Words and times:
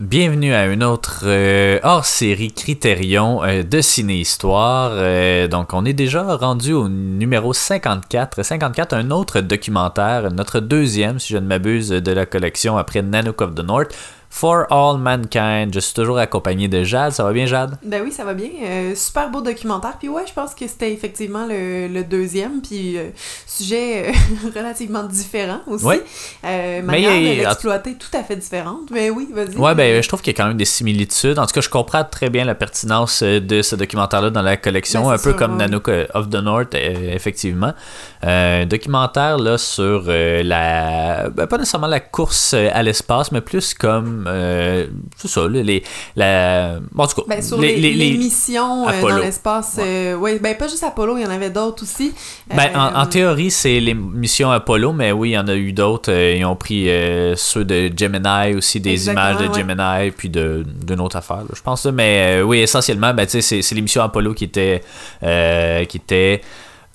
Bienvenue 0.00 0.54
à 0.54 0.66
une 0.66 0.84
autre 0.84 1.22
euh, 1.24 1.80
hors-série 1.82 2.52
Critérion 2.52 3.42
euh, 3.42 3.64
de 3.64 3.80
Ciné-Histoire. 3.80 4.92
Euh, 4.94 5.48
donc, 5.48 5.74
on 5.74 5.84
est 5.84 5.92
déjà 5.92 6.36
rendu 6.36 6.72
au 6.72 6.88
numéro 6.88 7.52
54. 7.52 8.44
54, 8.44 8.92
un 8.94 9.10
autre 9.10 9.40
documentaire, 9.40 10.30
notre 10.30 10.60
deuxième, 10.60 11.18
si 11.18 11.32
je 11.32 11.38
ne 11.38 11.48
m'abuse, 11.48 11.88
de 11.88 12.12
la 12.12 12.26
collection 12.26 12.78
après 12.78 13.02
Nanook 13.02 13.40
of 13.40 13.56
the 13.56 13.64
North. 13.64 13.92
For 14.30 14.66
All 14.70 14.98
Mankind. 14.98 15.72
Je 15.72 15.80
suis 15.80 15.94
toujours 15.94 16.18
accompagné 16.18 16.68
de 16.68 16.84
Jade. 16.84 17.12
Ça 17.12 17.24
va 17.24 17.32
bien, 17.32 17.46
Jade? 17.46 17.76
Ben 17.82 18.02
oui, 18.04 18.12
ça 18.12 18.24
va 18.24 18.34
bien. 18.34 18.50
Euh, 18.62 18.94
super 18.94 19.30
beau 19.30 19.40
documentaire. 19.40 19.96
Puis 19.98 20.08
ouais, 20.08 20.24
je 20.28 20.32
pense 20.32 20.54
que 20.54 20.66
c'était 20.68 20.92
effectivement 20.92 21.46
le, 21.46 21.88
le, 21.88 22.04
deuxième. 22.04 22.60
Puis 22.60 22.98
euh, 22.98 23.08
sujet 23.46 24.08
euh, 24.08 24.12
relativement 24.54 25.02
différent 25.04 25.60
aussi. 25.66 25.84
Oui. 25.84 25.96
Manière 26.42 27.10
mais, 27.10 27.36
de 27.36 27.40
l'exploiter 27.42 27.94
tout 27.94 28.16
à 28.16 28.22
fait 28.22 28.36
différente. 28.36 28.90
Mais 28.90 29.10
oui, 29.10 29.28
vas-y. 29.32 29.56
Ouais, 29.56 29.74
ben 29.74 30.02
je 30.02 30.08
trouve 30.08 30.20
qu'il 30.20 30.32
y 30.32 30.36
a 30.36 30.42
quand 30.42 30.48
même 30.48 30.56
des 30.56 30.64
similitudes. 30.64 31.38
En 31.38 31.46
tout 31.46 31.54
cas, 31.54 31.60
je 31.60 31.70
comprends 31.70 32.04
très 32.04 32.30
bien 32.30 32.44
la 32.44 32.54
pertinence 32.54 33.22
de 33.22 33.62
ce 33.62 33.76
documentaire-là 33.76 34.30
dans 34.30 34.42
la 34.42 34.56
collection. 34.56 35.08
Ben, 35.08 35.14
un 35.14 35.18
peu 35.18 35.32
comme 35.32 35.56
Nanook 35.56 35.90
of 36.14 36.28
the 36.28 36.36
North, 36.36 36.74
effectivement. 36.74 37.72
Un 38.22 38.66
documentaire 38.66 39.38
là 39.38 39.58
sur 39.58 40.04
la... 40.06 41.28
Ben, 41.30 41.46
pas 41.46 41.58
nécessairement 41.58 41.86
la 41.86 42.00
course 42.00 42.54
à 42.54 42.82
l'espace, 42.82 43.32
mais 43.32 43.40
plus 43.40 43.74
comme 43.74 44.26
euh, 44.26 44.86
c'est 45.16 45.28
ça, 45.28 45.48
les, 45.48 45.82
la, 46.16 46.78
bon, 46.92 47.04
en 47.04 47.06
tout 47.06 47.22
cas, 47.22 47.22
ben, 47.28 47.42
sur 47.42 47.60
les, 47.60 47.76
les, 47.76 48.16
missions 48.16 48.88
euh, 48.88 49.00
dans 49.00 49.18
l'espace. 49.18 49.78
Euh, 49.78 50.14
ouais. 50.16 50.38
ben 50.38 50.56
pas 50.56 50.68
juste 50.68 50.82
Apollo, 50.82 51.18
il 51.18 51.22
y 51.22 51.26
en 51.26 51.30
avait 51.30 51.50
d'autres 51.50 51.82
aussi. 51.82 52.12
Ben, 52.48 52.70
en, 52.74 53.06
théorie, 53.06 53.50
c'est 53.50 53.80
les 53.80 53.94
missions 53.94 54.50
Apollo, 54.50 54.92
mais 54.92 55.12
oui, 55.12 55.30
il 55.30 55.32
y 55.32 55.38
en 55.38 55.48
a 55.48 55.54
eu 55.54 55.72
d'autres. 55.72 56.12
ils 56.12 56.44
ont 56.44 56.56
pris 56.56 56.88
ceux 57.36 57.64
de 57.64 57.90
Gemini 57.96 58.54
aussi, 58.56 58.80
des 58.80 59.08
images 59.08 59.38
de 59.38 59.52
Gemini, 59.52 60.10
puis 60.10 60.28
d'une 60.28 61.00
autre 61.00 61.16
affaire, 61.16 61.42
je 61.52 61.62
pense. 61.62 61.86
Mais 61.86 62.42
oui, 62.42 62.60
essentiellement, 62.60 63.14
ben, 63.14 63.26
c'est 63.28 63.72
les 63.72 63.82
missions 63.82 64.02
Apollo 64.02 64.34
qui 64.34 64.44
étaient, 64.44 64.82
qui 65.20 65.96
étaient 65.96 66.42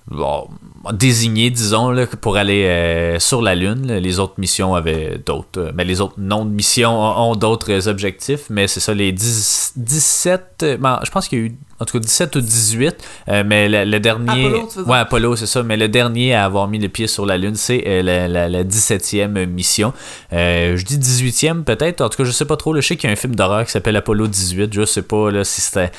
bon, 0.07 0.47
désigné, 0.91 1.49
disons, 1.49 1.93
pour 2.21 2.37
aller 2.37 2.65
euh, 2.65 3.19
sur 3.19 3.41
la 3.41 3.55
Lune. 3.55 3.93
Les 3.93 4.19
autres 4.19 4.35
missions 4.37 4.75
avaient 4.75 5.17
d'autres. 5.25 5.61
mais 5.61 5.69
euh, 5.69 5.71
ben, 5.71 5.87
les 5.87 6.01
autres 6.01 6.15
noms 6.17 6.45
de 6.45 6.51
missions 6.51 6.99
ont, 6.99 7.35
d'autres 7.35 7.87
objectifs, 7.87 8.49
mais 8.49 8.67
c'est 8.67 8.79
ça, 8.79 8.93
les 8.93 9.11
17. 9.11 10.77
Ben, 10.79 10.99
je 11.03 11.11
pense 11.11 11.27
qu'il 11.27 11.39
y 11.39 11.41
a 11.41 11.45
eu 11.45 11.57
en 11.79 11.85
tout 11.85 11.97
cas 11.97 12.03
17 12.03 12.35
ou 12.35 12.41
18, 12.41 12.95
euh, 13.29 13.43
mais 13.45 13.67
le, 13.85 13.99
dernier. 13.99 14.45
Apollo, 14.45 14.69
tu 14.71 14.79
ouais, 14.81 14.97
Apollo, 14.97 15.35
c'est 15.35 15.47
ça, 15.47 15.63
mais 15.63 15.75
le 15.75 15.87
dernier 15.87 16.35
à 16.35 16.45
avoir 16.45 16.67
mis 16.67 16.79
le 16.79 16.87
pied 16.87 17.07
sur 17.07 17.25
la 17.25 17.37
Lune, 17.37 17.55
c'est 17.55 17.83
euh, 17.87 18.03
la, 18.03 18.47
la, 18.47 18.63
17e 18.63 19.45
mission. 19.47 19.93
Euh, 20.33 20.77
je 20.77 20.85
dis 20.85 20.97
18e 20.97 21.63
peut-être, 21.63 22.01
en 22.01 22.09
tout 22.09 22.17
cas, 22.17 22.23
je 22.23 22.31
sais 22.31 22.45
pas 22.45 22.57
trop. 22.57 22.75
je 22.75 22.81
sais 22.81 22.95
qu'il 22.95 23.09
y 23.09 23.11
a 23.11 23.13
un 23.13 23.17
film 23.17 23.35
d'horreur 23.35 23.65
qui 23.65 23.71
s'appelle 23.71 23.95
Apollo 23.95 24.27
18, 24.27 24.73
je 24.73 24.85
sais 24.85 25.01
pas 25.01 25.31
là, 25.31 25.43
si 25.43 25.61
c'était 25.61 25.91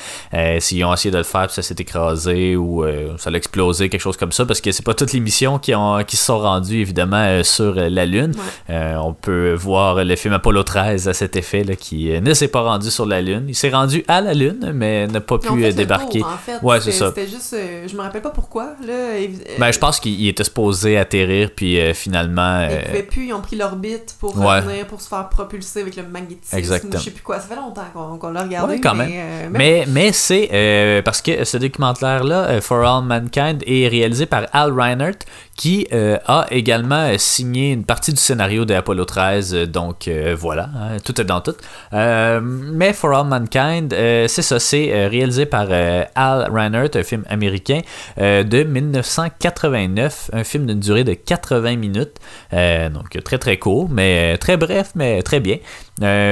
s'ils 0.59 0.83
ont 0.85 0.93
essayé 0.93 1.11
de 1.11 1.17
le 1.17 1.23
faire, 1.23 1.47
puis 1.47 1.55
ça 1.55 1.61
s'est 1.61 1.75
écrasé 1.77 2.55
ou 2.55 2.85
ça 3.17 3.29
a 3.29 3.33
explosé, 3.33 3.89
quelque 3.89 4.01
chose 4.01 4.17
comme 4.17 4.31
ça, 4.31 4.45
parce 4.45 4.61
que 4.61 4.71
c'est 4.71 4.85
pas 4.85 4.93
toutes 4.93 5.11
les 5.11 5.19
missions 5.19 5.59
qui, 5.59 5.75
ont, 5.75 6.03
qui 6.03 6.15
se 6.15 6.25
sont 6.25 6.39
rendues 6.39 6.79
évidemment 6.79 7.43
sur 7.43 7.75
la 7.75 8.05
Lune. 8.05 8.33
on 8.69 9.13
peut 9.13 9.53
voir 9.53 10.03
le 10.03 10.15
film 10.15 10.33
Apollo 10.33 10.63
13 10.63 11.07
à 11.09 11.13
cet 11.13 11.35
effet 11.35 11.63
là, 11.63 11.75
qui 11.75 12.09
ne 12.19 12.33
s'est 12.33 12.47
pas 12.47 12.61
rendu 12.61 12.89
sur 12.89 13.05
la 13.05 13.21
Lune. 13.21 13.45
Il 13.47 13.55
s'est 13.55 13.69
rendu 13.69 14.03
à 14.07 14.21
la 14.21 14.33
Lune, 14.33 14.71
mais 14.73 15.07
n'a 15.07 15.21
pas 15.21 15.37
pu 15.37 15.64
débarqué. 15.73 16.23
en 16.23 16.37
fait. 16.37 16.59
Ouais, 16.61 16.81
c'est 16.81 16.91
ça. 16.91 17.07
C'était 17.09 17.27
juste, 17.27 17.53
euh, 17.53 17.87
je 17.87 17.95
me 17.95 18.01
rappelle 18.01 18.21
pas 18.21 18.29
pourquoi. 18.29 18.75
Là, 18.85 18.93
euh, 18.93 19.27
ben, 19.57 19.71
je 19.71 19.79
pense 19.79 19.99
qu'il 19.99 20.27
était 20.27 20.43
supposé 20.43 20.97
atterrir, 20.97 21.51
puis 21.55 21.79
euh, 21.79 21.93
finalement. 21.93 22.67
Ils 22.69 22.85
pouvaient 22.85 23.03
plus, 23.03 23.25
ils 23.27 23.33
ont 23.33 23.41
pris 23.41 23.55
l'orbite 23.55 24.15
pour 24.19 24.35
revenir, 24.35 24.85
pour 24.87 25.01
se 25.01 25.07
faire 25.07 25.29
propulser 25.29 25.81
avec 25.81 25.95
le 25.95 26.03
magnétisme. 26.03 26.57
Exactement. 26.57 26.97
Je 26.97 27.05
sais 27.05 27.11
plus 27.11 27.23
quoi. 27.23 27.39
Ça 27.39 27.47
fait 27.47 27.55
longtemps 27.55 27.85
qu'on 28.19 28.29
l'a 28.31 28.43
regardé. 28.43 28.79
quand 28.79 28.95
même. 28.95 29.51
Mais, 29.51 29.85
mais, 29.87 30.11
c'est 30.11 31.01
parce 31.03 31.21
que 31.21 31.43
ce 31.43 31.57
documentaire-là, 31.57 32.61
For 32.61 32.85
All 32.85 33.03
Mankind, 33.03 33.63
est 33.65 33.87
réalisé 33.87 34.25
par 34.25 34.47
Al 34.53 34.71
Reinert, 34.71 35.17
qui 35.55 35.87
a 35.91 36.45
également 36.51 37.17
signé 37.17 37.71
une 37.71 37.85
partie 37.85 38.11
du 38.11 38.19
scénario 38.19 38.65
de 38.65 38.73
Apollo 38.73 39.05
13. 39.05 39.53
donc 39.69 40.09
voilà, 40.37 40.69
hein, 40.75 40.97
tout 41.03 41.19
est 41.19 41.25
dans 41.25 41.41
tout. 41.41 41.55
mais 41.91 42.93
For 42.93 43.13
All 43.13 43.27
Mankind, 43.27 43.91
c'est 43.91 44.41
ça, 44.41 44.59
c'est 44.59 45.07
réalisé 45.07 45.45
par 45.45 45.67
euh, 45.69 46.03
Al 46.15 46.49
Reinert, 46.51 46.89
un 46.95 47.03
film 47.03 47.23
américain 47.29 47.81
euh, 48.19 48.43
de 48.43 48.63
1989, 48.63 50.31
un 50.33 50.43
film 50.43 50.65
d'une 50.65 50.79
durée 50.79 51.03
de 51.03 51.13
80 51.13 51.75
minutes, 51.77 52.17
euh, 52.53 52.89
donc 52.89 53.09
très 53.23 53.37
très 53.37 53.57
court, 53.57 53.89
mais 53.89 54.37
très 54.37 54.57
bref, 54.57 54.91
mais 54.95 55.21
très 55.21 55.39
bien. 55.39 55.57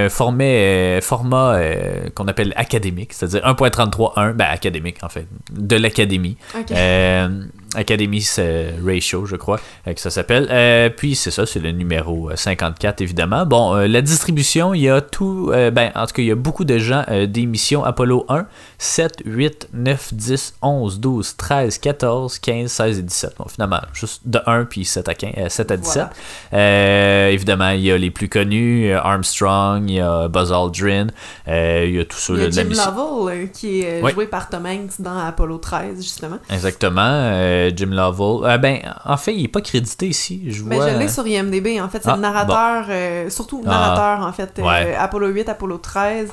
formé, 0.10 1.00
format 1.02 1.60
qu'on 2.16 2.28
appelle 2.28 2.54
académique, 2.56 3.14
c'est-à-dire 3.14 3.42
1.33.1, 3.42 4.34
ben 4.34 4.48
académique 4.50 4.98
en 5.04 5.10
fait, 5.10 5.28
de 5.52 5.76
l'académie. 5.76 6.38
Academy 7.76 8.26
Ratio, 8.84 9.26
je 9.26 9.36
crois, 9.36 9.60
que 9.86 10.00
ça 10.00 10.10
s'appelle. 10.10 10.94
puis 10.96 11.16
c'est 11.16 11.32
ça, 11.32 11.46
c'est 11.46 11.60
le 11.60 11.72
numéro 11.72 12.30
54, 12.36 13.02
évidemment. 13.02 13.46
Bon, 13.46 13.76
la 13.76 14.02
distribution, 14.02 14.74
il 14.74 14.82
y 14.82 14.90
a 14.90 15.02
tout, 15.02 15.52
ben, 15.52 15.92
en 15.96 16.06
tout 16.06 16.14
cas, 16.14 16.22
il 16.22 16.28
y 16.28 16.32
a 16.32 16.36
beaucoup 16.36 16.66
de 16.66 16.78
gens 16.78 17.04
d'émissions 17.28 17.84
Apollo 17.84 18.26
1, 18.30 18.46
7, 18.78 19.24
8, 19.26 19.70
9, 19.74 20.14
10, 20.14 20.56
11, 20.62 21.00
12, 21.00 21.36
13, 21.38 21.78
14, 21.78 22.40
15, 22.40 22.72
16 22.72 23.00
et 23.00 23.02
17. 23.02 23.36
Bon, 23.38 23.46
finalement, 23.48 23.82
juste 23.94 24.22
de 24.26 24.40
1 24.46 24.66
puis 24.66 24.86
7 24.86 25.10
à, 25.10 25.14
15, 25.14 25.34
7 25.50 25.72
à 25.72 25.78
17. 25.78 26.06
Euh, 26.54 27.30
évidemment, 27.30 27.70
il 27.70 27.82
y 27.82 27.92
a 27.92 27.98
les 27.98 28.12
plus 28.12 28.30
connus, 28.30 28.92
Armstrong, 28.94 29.90
il 29.90 29.96
y 29.96 30.00
a 30.00 30.28
Buzz 30.28 30.52
Aldrin, 30.52 31.08
euh, 31.48 31.86
il 31.88 31.96
y 31.96 32.00
a 32.00 32.06
tout 32.06 32.18
ça. 32.18 32.34
Il 32.34 32.42
y 32.42 32.46
a 32.46 32.50
Jim 32.50 32.70
Lovell 32.70 33.44
euh, 33.44 33.46
qui 33.48 33.82
est 33.82 34.02
joué 34.12 34.28
par 34.28 34.50
Tom 34.50 34.66
Hanks 34.66 35.00
dans 35.00 35.18
Apollo 35.18 35.58
13, 35.58 36.02
justement. 36.02 36.40
Exactement, 36.50 37.63
Jim 37.76 37.90
Lovell. 37.92 38.60
ben, 38.60 38.80
en 39.06 39.18
fait, 39.18 39.34
il 39.34 39.44
n'est 39.44 39.48
pas 39.48 39.62
crédité 39.62 40.08
ici. 40.08 40.44
Je, 40.48 40.64
ben, 40.64 40.76
vois... 40.76 40.90
je 40.92 40.98
l'ai 40.98 41.08
sur 41.08 41.26
IMDb. 41.26 41.80
En 41.82 41.90
fait, 41.90 42.02
c'est 42.04 42.10
le 42.10 42.16
ah, 42.16 42.18
narrateur, 42.18 43.32
surtout 43.32 43.62
le 43.64 43.68
ah. 43.68 43.72
narrateur, 43.72 44.28
en 44.28 44.34
fait, 44.34 44.62
Apollo 44.98 45.28
8, 45.30 45.50
Apollo 45.50 45.78
13. 45.78 46.30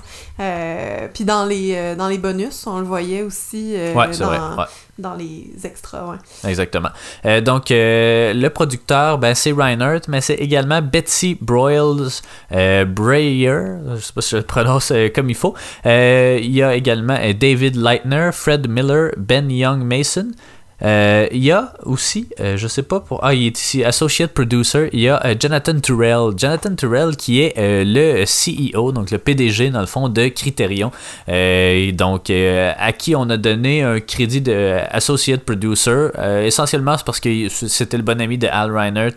puis 1.14 1.24
dans 1.24 1.44
les, 1.44 1.94
dans 1.96 2.08
les 2.08 2.18
bonus, 2.18 2.66
on 2.66 2.78
le 2.78 2.84
voyait 2.84 3.22
aussi 3.22 3.74
euh, 3.76 3.94
dans, 4.18 4.66
dans, 4.98 5.14
les 5.14 5.50
extras. 5.64 6.04
Ouais. 6.10 6.50
Exactement. 6.50 6.90
Euh, 7.24 7.40
donc, 7.40 7.70
euh, 7.70 8.32
le 8.32 8.48
producteur, 8.50 9.18
ben, 9.18 9.34
c'est 9.34 9.52
Reinhardt, 9.52 10.02
mais 10.08 10.20
c'est 10.20 10.34
également 10.34 10.82
Betsy 10.82 11.36
Broyles 11.40 12.20
Breyer, 12.50 13.62
je 13.96 14.00
sais 14.00 14.12
pas 14.12 14.20
si 14.20 14.30
je 14.30 14.36
le 14.38 14.42
prononce 14.42 14.92
comme 15.14 15.30
il 15.30 15.36
faut. 15.36 15.54
il 15.84 16.50
y 16.50 16.62
a 16.62 16.74
également 16.74 17.18
David 17.38 17.76
Leitner, 17.76 18.30
Fred 18.32 18.68
Miller, 18.68 19.10
Ben 19.16 19.50
Young 19.50 19.82
Mason. 19.82 20.30
Euh, 20.82 21.28
il 21.32 21.44
y 21.44 21.50
a 21.50 21.72
aussi, 21.84 22.28
euh, 22.40 22.56
je 22.56 22.66
sais 22.66 22.82
pas 22.82 23.00
pour. 23.00 23.22
Ah, 23.22 23.34
il 23.34 23.46
est 23.46 23.58
ici, 23.58 23.84
Associate 23.84 24.32
Producer. 24.32 24.88
Il 24.92 25.00
y 25.00 25.08
a 25.08 25.24
euh, 25.24 25.34
Jonathan 25.38 25.78
Turrell. 25.78 26.32
Jonathan 26.36 26.74
Turrell 26.74 27.16
qui 27.16 27.40
est 27.40 27.54
le 27.56 28.24
CEO, 28.24 28.92
donc 28.92 29.10
le 29.10 29.18
PDG 29.18 29.70
dans 29.70 29.80
le 29.80 29.86
fond 29.86 30.08
de 30.08 30.28
Criterion. 30.28 30.90
donc, 31.26 32.30
à 32.30 32.92
qui 32.92 33.14
on 33.14 33.28
a 33.30 33.36
donné 33.36 33.82
un 33.82 34.00
crédit 34.00 34.40
de 34.40 34.78
Associate 34.90 35.42
Producer. 35.42 36.08
essentiellement, 36.44 36.96
c'est 36.96 37.04
parce 37.04 37.20
que 37.20 37.48
c'était 37.48 37.96
le 37.96 38.02
bon 38.02 38.20
ami 38.20 38.38
de 38.38 38.48
Al 38.50 38.74
Reinert. 38.74 39.14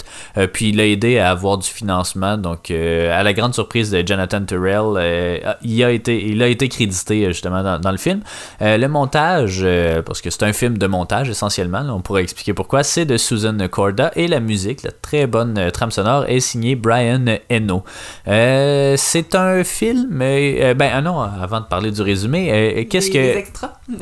puis 0.52 0.70
il 0.70 0.78
l'a 0.78 0.88
aidé 0.88 1.20
à 1.20 1.32
avoir 1.32 1.58
du 1.58 1.70
financement. 1.70 2.38
Donc, 2.38 2.72
à 2.72 3.24
la 3.24 3.34
grande 3.34 3.54
surprise 3.54 3.92
de 3.92 4.06
Jonathan 4.06 4.44
Turrell, 4.44 5.56
il, 5.64 5.84
a 5.84 5.92
été, 5.92 6.26
il 6.26 6.42
a 6.42 6.48
été 6.48 6.68
crédité 6.70 7.26
justement 7.28 7.80
dans 7.80 7.92
le 7.92 7.98
film. 7.98 8.22
le 8.60 8.88
montage, 8.88 9.66
parce 10.06 10.22
que 10.22 10.30
c'est 10.30 10.44
un 10.44 10.54
film 10.54 10.78
de 10.78 10.88
montage 10.88 11.30
essentiellement 11.30 11.53
on 11.60 12.02
pourrait 12.02 12.24
expliquer 12.24 12.54
pourquoi, 12.54 12.84
c'est 12.84 13.06
de 13.06 13.18
Susan 13.18 13.56
Corda 13.70 14.12
et 14.16 14.28
la 14.28 14.40
musique, 14.40 14.84
la 14.84 14.92
très 14.92 15.28
bonne 15.28 15.58
euh, 15.58 15.72
trame 15.72 15.92
sonore, 15.92 16.26
est 16.28 16.40
signée 16.40 16.76
Brian 16.76 17.26
Eno. 17.52 17.84
Euh, 18.28 18.96
c'est 18.98 19.36
un 19.36 19.64
film, 19.64 20.20
euh, 20.22 20.74
ben 20.74 20.90
ah 20.94 21.02
non, 21.02 21.20
avant 21.20 21.60
de 21.60 21.66
parler 21.66 21.92
du 21.92 22.02
résumé, 22.02 22.88
qu'est-ce 22.90 23.12
que... 23.12 23.44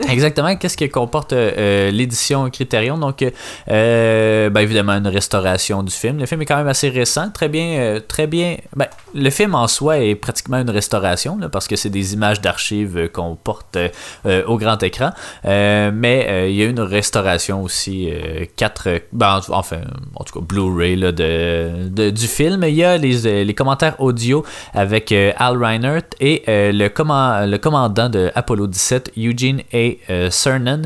Exactement, 0.10 0.56
qu'est-ce 0.56 0.78
que 0.78 0.86
comporte 0.86 1.34
l'édition 1.34 2.50
Criterion? 2.50 2.98
Donc, 2.98 3.26
ben, 3.68 4.58
évidemment, 4.58 4.94
une 4.94 5.08
restauration 5.08 5.84
du 5.84 5.92
film. 5.92 6.20
Le 6.20 6.26
film 6.26 6.42
est 6.42 6.46
quand 6.46 6.58
même 6.58 6.68
assez 6.68 6.90
récent, 6.90 7.30
très 7.32 7.50
bien, 7.50 8.00
très 8.08 8.28
bien. 8.28 8.58
Ben, 8.76 8.88
le 9.16 9.30
film 9.30 9.56
en 9.56 9.68
soi 9.68 10.00
est 10.00 10.16
pratiquement 10.16 10.58
une 10.58 10.70
restauration, 10.70 11.40
parce 11.52 11.68
que 11.68 11.76
c'est 11.76 11.90
des 11.90 12.14
images 12.14 12.42
d'archives 12.42 13.10
qu'on 13.12 13.36
porte 13.36 13.78
au 14.26 14.58
grand 14.58 14.82
écran, 14.84 15.12
mais 15.44 16.50
il 16.52 16.56
y 16.56 16.64
a 16.64 16.66
une 16.66 16.80
restauration 16.80 17.41
aussi, 17.50 18.10
euh, 18.10 18.46
quatre, 18.56 19.02
ben, 19.12 19.40
enfin, 19.50 19.82
en 20.16 20.24
tout 20.24 20.40
cas, 20.40 20.46
Blu-ray 20.46 20.98
de, 20.98 22.10
du 22.10 22.28
film. 22.28 22.64
Il 22.64 22.76
y 22.76 22.84
a 22.84 22.98
les, 22.98 23.26
euh, 23.26 23.44
les 23.44 23.54
commentaires 23.54 24.00
audio 24.00 24.46
avec 24.74 25.12
euh, 25.12 25.32
Al 25.38 25.58
Reinert 25.58 26.04
et 26.20 26.44
le, 26.48 26.72
le 26.82 27.58
commandant 27.58 28.10
de 28.10 28.32
Apollo 28.36 28.68
17, 28.68 29.14
Eugene 29.18 29.62
A. 29.74 30.30
Cernan, 30.30 30.84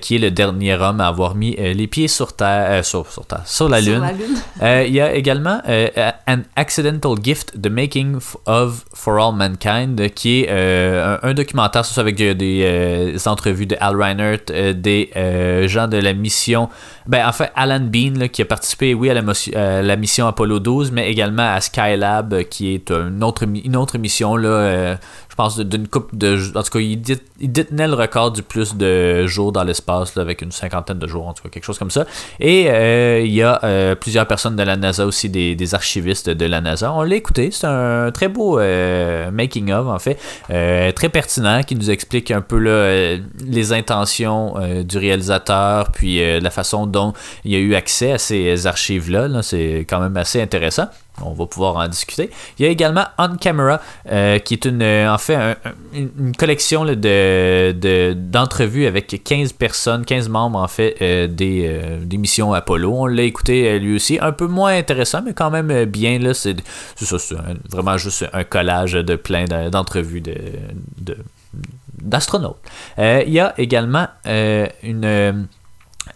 qui 0.00 0.16
est 0.16 0.18
le 0.18 0.30
dernier 0.30 0.74
homme 0.74 1.00
à 1.00 1.08
avoir 1.08 1.34
mis 1.34 1.56
les 1.56 1.86
pieds 1.86 2.08
sur 2.08 2.34
terre, 2.34 2.84
sur, 2.84 3.06
sur, 3.44 3.68
la 3.68 3.80
Lune. 3.80 4.02
il 4.62 4.92
y 4.92 5.00
a 5.00 5.14
également 5.14 5.60
An 6.26 6.40
Accidental 6.56 7.12
Gift, 7.22 7.60
The 7.60 7.68
Making 7.68 8.18
of 8.46 8.84
For 8.94 9.18
All 9.18 9.34
Mankind, 9.34 10.10
qui 10.14 10.42
est 10.42 10.50
un, 10.50 11.34
documentaire, 11.34 11.84
sur 11.84 12.00
avec 12.00 12.16
des, 12.16 13.16
entrevues 13.26 13.66
de 13.66 13.76
Al 13.80 13.96
Reinert, 13.96 14.74
des 14.74 15.10
de 15.88 15.98
la 15.98 16.12
mission 16.12 16.68
ben, 17.06 17.26
en 17.26 17.32
fait, 17.32 17.50
Alan 17.54 17.80
Bean, 17.80 18.28
qui 18.28 18.42
a 18.42 18.44
participé, 18.44 18.94
oui, 18.94 19.10
à 19.10 19.14
la, 19.14 19.82
la, 19.82 19.96
mission 19.96 20.26
Apollo 20.26 20.60
12, 20.60 20.92
mais 20.92 21.10
également 21.10 21.54
à 21.54 21.60
Skylab, 21.60 22.44
qui 22.44 22.74
est 22.74 22.90
une 22.90 23.22
autre, 23.24 23.44
une 23.44 23.76
autre 23.76 23.98
mission, 23.98 24.36
là, 24.36 24.48
euh, 24.48 24.96
je 25.30 25.36
pense, 25.36 25.58
d'une 25.58 25.86
coupe 25.86 26.14
de. 26.16 26.36
En 26.56 26.62
tout 26.62 26.70
cas, 26.70 26.80
il, 26.80 27.00
détenait 27.00 27.86
le 27.86 27.94
record 27.94 28.32
du 28.32 28.42
plus 28.42 28.74
de 28.74 29.26
jours 29.26 29.52
dans 29.52 29.62
l'espace, 29.62 30.16
avec 30.16 30.42
une 30.42 30.50
cinquantaine 30.50 30.98
de 30.98 31.06
jours, 31.06 31.28
en 31.28 31.32
tout 31.32 31.44
cas, 31.44 31.48
quelque 31.48 31.64
chose 31.64 31.78
comme 31.78 31.90
ça. 31.90 32.04
Et 32.40 32.68
euh, 32.68 33.20
il 33.20 33.32
y 33.32 33.42
a 33.42 33.60
euh, 33.62 33.94
plusieurs 33.94 34.26
personnes 34.26 34.56
de 34.56 34.62
la 34.62 34.76
NASA 34.76 35.06
aussi, 35.06 35.30
des, 35.30 35.54
des 35.54 35.74
archivistes 35.74 36.28
de 36.28 36.46
la 36.46 36.60
NASA. 36.60 36.92
On 36.92 37.02
l'a 37.02 37.14
écouté, 37.14 37.50
c'est 37.52 37.68
un 37.68 38.10
très 38.10 38.26
beau 38.26 38.58
euh, 38.58 39.30
making-of, 39.30 39.86
en 39.86 39.98
fait, 40.00 40.18
très 40.94 41.08
pertinent, 41.08 41.62
qui 41.62 41.76
nous 41.76 41.90
explique 41.90 42.32
un 42.32 42.40
peu 42.40 42.58
les 43.46 43.72
intentions 43.72 44.54
du 44.82 44.98
réalisateur, 44.98 45.92
puis 45.92 46.40
la 46.40 46.50
façon 46.50 46.86
dont 46.86 46.99
il 47.44 47.52
y 47.52 47.56
a 47.56 47.58
eu 47.58 47.74
accès 47.74 48.12
à 48.12 48.18
ces 48.18 48.66
archives-là. 48.66 49.28
-là, 49.28 49.42
c'est 49.42 49.86
quand 49.88 50.00
même 50.00 50.16
assez 50.16 50.40
intéressant 50.40 50.88
on 51.22 51.32
va 51.32 51.46
pouvoir 51.46 51.76
en 51.76 51.88
discuter. 51.88 52.30
Il 52.58 52.64
y 52.64 52.68
a 52.68 52.70
également 52.70 53.04
On 53.18 53.36
Camera, 53.36 53.80
euh, 54.10 54.38
qui 54.38 54.54
est 54.54 54.64
une, 54.64 54.82
euh, 54.82 55.12
en 55.12 55.18
fait 55.18 55.56
une, 55.92 56.34
collection 56.36 56.84
de, 56.84 58.12
d'entrevues 58.14 58.86
avec 58.86 59.22
15 59.22 59.52
personnes, 59.52 60.04
15 60.04 60.28
membres 60.28 60.58
en 60.58 60.68
fait 60.68 60.96
euh, 61.02 61.26
des, 61.26 61.80
des, 62.02 62.16
missions 62.16 62.52
Apollo. 62.52 62.92
On 62.92 63.06
l'a 63.06 63.22
écouté 63.22 63.78
lui 63.78 63.96
aussi, 63.96 64.18
un 64.20 64.32
peu 64.32 64.46
moins 64.46 64.76
intéressant, 64.76 65.22
mais 65.24 65.34
quand 65.34 65.50
même 65.50 65.84
bien. 65.84 66.18
Là, 66.18 66.34
c'est 66.34 66.56
vraiment 67.70 67.96
juste 67.96 68.26
un 68.32 68.44
collage 68.44 68.92
de 68.92 69.16
plein 69.16 69.44
d'entrevues 69.44 70.20
de, 70.20 70.36
d'astronautes. 72.00 72.58
il 72.98 73.30
y 73.30 73.40
a 73.40 73.54
également 73.58 74.08
une 74.24 75.46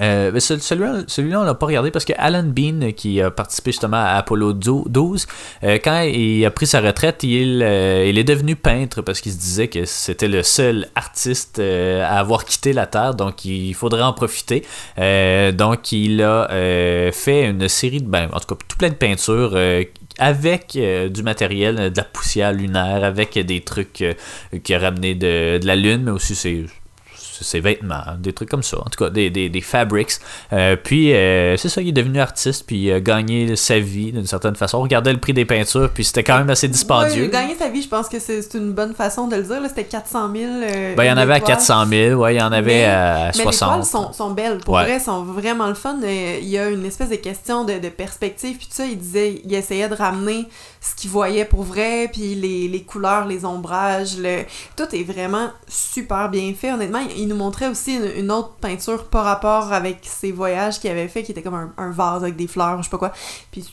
euh, 0.00 0.38
celui-là, 0.38 1.02
celui 1.06 1.34
on 1.36 1.42
l'a 1.42 1.54
pas 1.54 1.66
regardé 1.66 1.90
parce 1.90 2.04
que 2.04 2.12
Alan 2.16 2.44
Bean, 2.44 2.92
qui 2.92 3.20
a 3.20 3.30
participé 3.30 3.72
justement 3.72 3.98
à 3.98 4.16
Apollo 4.16 4.54
12, 4.54 5.26
euh, 5.62 5.78
quand 5.82 6.02
il 6.02 6.44
a 6.44 6.50
pris 6.50 6.66
sa 6.66 6.80
retraite, 6.80 7.22
il, 7.22 7.62
euh, 7.62 8.06
il 8.06 8.18
est 8.18 8.24
devenu 8.24 8.56
peintre 8.56 9.02
parce 9.02 9.20
qu'il 9.20 9.32
se 9.32 9.38
disait 9.38 9.68
que 9.68 9.84
c'était 9.84 10.28
le 10.28 10.42
seul 10.42 10.88
artiste 10.94 11.60
à 11.60 12.18
avoir 12.18 12.44
quitté 12.44 12.72
la 12.72 12.86
Terre, 12.86 13.14
donc 13.14 13.44
il 13.44 13.74
faudrait 13.74 14.02
en 14.02 14.12
profiter. 14.12 14.64
donc 14.96 15.92
il 15.92 16.22
a 16.22 16.48
fait 17.12 17.48
une 17.48 17.68
série 17.68 18.00
de, 18.00 18.06
ben, 18.06 18.28
en 18.32 18.40
tout 18.40 18.54
cas, 18.54 18.60
tout 18.68 18.76
plein 18.76 18.90
de 18.90 18.94
peintures 18.94 19.58
avec 20.18 20.78
du 20.78 21.22
matériel, 21.22 21.92
de 21.92 21.96
la 21.96 22.04
poussière 22.04 22.52
lunaire, 22.52 23.04
avec 23.04 23.38
des 23.38 23.60
trucs 23.60 24.04
qu'il 24.62 24.74
a 24.74 24.78
ramené 24.78 25.14
de, 25.14 25.58
de 25.58 25.66
la 25.66 25.76
Lune, 25.76 26.02
mais 26.04 26.10
aussi 26.10 26.34
c'est 26.34 26.64
ses 27.42 27.60
vêtements, 27.60 28.02
des 28.18 28.32
trucs 28.32 28.48
comme 28.48 28.62
ça. 28.62 28.78
En 28.78 28.84
tout 28.84 29.02
cas, 29.04 29.10
des, 29.10 29.30
des, 29.30 29.48
des 29.48 29.60
fabrics. 29.60 30.12
Euh, 30.52 30.76
puis, 30.76 31.12
euh, 31.12 31.56
c'est 31.56 31.68
ça, 31.68 31.80
il 31.80 31.88
est 31.88 31.92
devenu 31.92 32.20
artiste, 32.20 32.64
puis 32.66 32.76
il 32.76 32.92
a 32.92 33.00
gagné 33.00 33.56
sa 33.56 33.78
vie 33.78 34.12
d'une 34.12 34.26
certaine 34.26 34.54
façon. 34.54 34.78
On 34.78 34.82
regardait 34.82 35.12
le 35.12 35.18
prix 35.18 35.32
des 35.32 35.44
peintures, 35.44 35.90
puis 35.90 36.04
c'était 36.04 36.22
quand 36.22 36.38
même 36.38 36.50
assez 36.50 36.68
dispendieux. 36.68 37.24
Ouais, 37.24 37.30
gagner 37.30 37.54
sa 37.56 37.68
vie, 37.68 37.82
je 37.82 37.88
pense 37.88 38.08
que 38.08 38.18
c'est 38.18 38.54
une 38.54 38.72
bonne 38.72 38.94
façon 38.94 39.26
de 39.26 39.36
le 39.36 39.42
dire. 39.42 39.60
C'était 39.68 39.84
400 39.84 40.30
000. 40.32 40.52
ben, 40.96 41.04
il 41.04 41.08
y 41.08 41.12
en 41.12 41.16
avait 41.16 41.34
à 41.34 41.40
400 41.40 41.86
000, 41.86 42.20
ouais, 42.20 42.34
il 42.34 42.38
y 42.38 42.42
en 42.42 42.52
avait 42.52 42.84
à 42.84 43.32
60. 43.32 43.38
Mais 43.38 43.50
les 43.50 43.58
toiles 43.58 43.84
sont, 43.84 44.12
sont 44.12 44.30
belles. 44.30 44.58
Pour 44.58 44.74
vrai, 44.74 45.00
sont 45.00 45.22
vraiment 45.24 45.66
le 45.68 45.74
fun. 45.74 45.98
Il 46.02 46.48
y 46.48 46.58
a 46.58 46.68
une 46.68 46.84
espèce 46.84 47.10
de 47.10 47.16
question 47.16 47.64
de, 47.64 47.78
de 47.78 47.88
perspective, 47.88 48.56
puis 48.56 48.66
tout 48.66 48.74
ça, 48.74 48.84
il 48.84 48.98
disait, 48.98 49.40
il 49.44 49.54
essayait 49.54 49.88
de 49.88 49.94
ramener 49.94 50.46
ce 50.80 50.94
qu'il 50.94 51.10
voyait 51.10 51.44
pour 51.44 51.62
vrai, 51.62 52.08
puis 52.12 52.34
les, 52.34 52.68
les, 52.68 52.82
couleurs, 52.82 53.26
les 53.26 53.44
ombrages, 53.44 54.18
le... 54.18 54.42
tout 54.76 54.94
est 54.94 55.02
vraiment 55.02 55.48
super 55.66 56.28
bien 56.28 56.52
fait. 56.54 56.72
Honnêtement, 56.72 57.00
il 57.16 57.23
nous 57.28 57.36
montrait 57.36 57.68
aussi 57.68 57.96
une, 57.96 58.30
autre 58.30 58.54
peinture 58.60 59.04
par 59.04 59.24
rapport 59.24 59.72
avec 59.72 59.98
ses 60.02 60.32
voyages 60.32 60.80
qu'il 60.80 60.90
avait 60.90 61.08
fait, 61.08 61.22
qui 61.22 61.32
était 61.32 61.42
comme 61.42 61.54
un, 61.54 61.72
un, 61.76 61.90
vase 61.90 62.22
avec 62.22 62.36
des 62.36 62.46
fleurs, 62.46 62.78
je 62.78 62.84
sais 62.84 62.90
pas 62.90 62.98
quoi. 62.98 63.12
Puis 63.50 63.64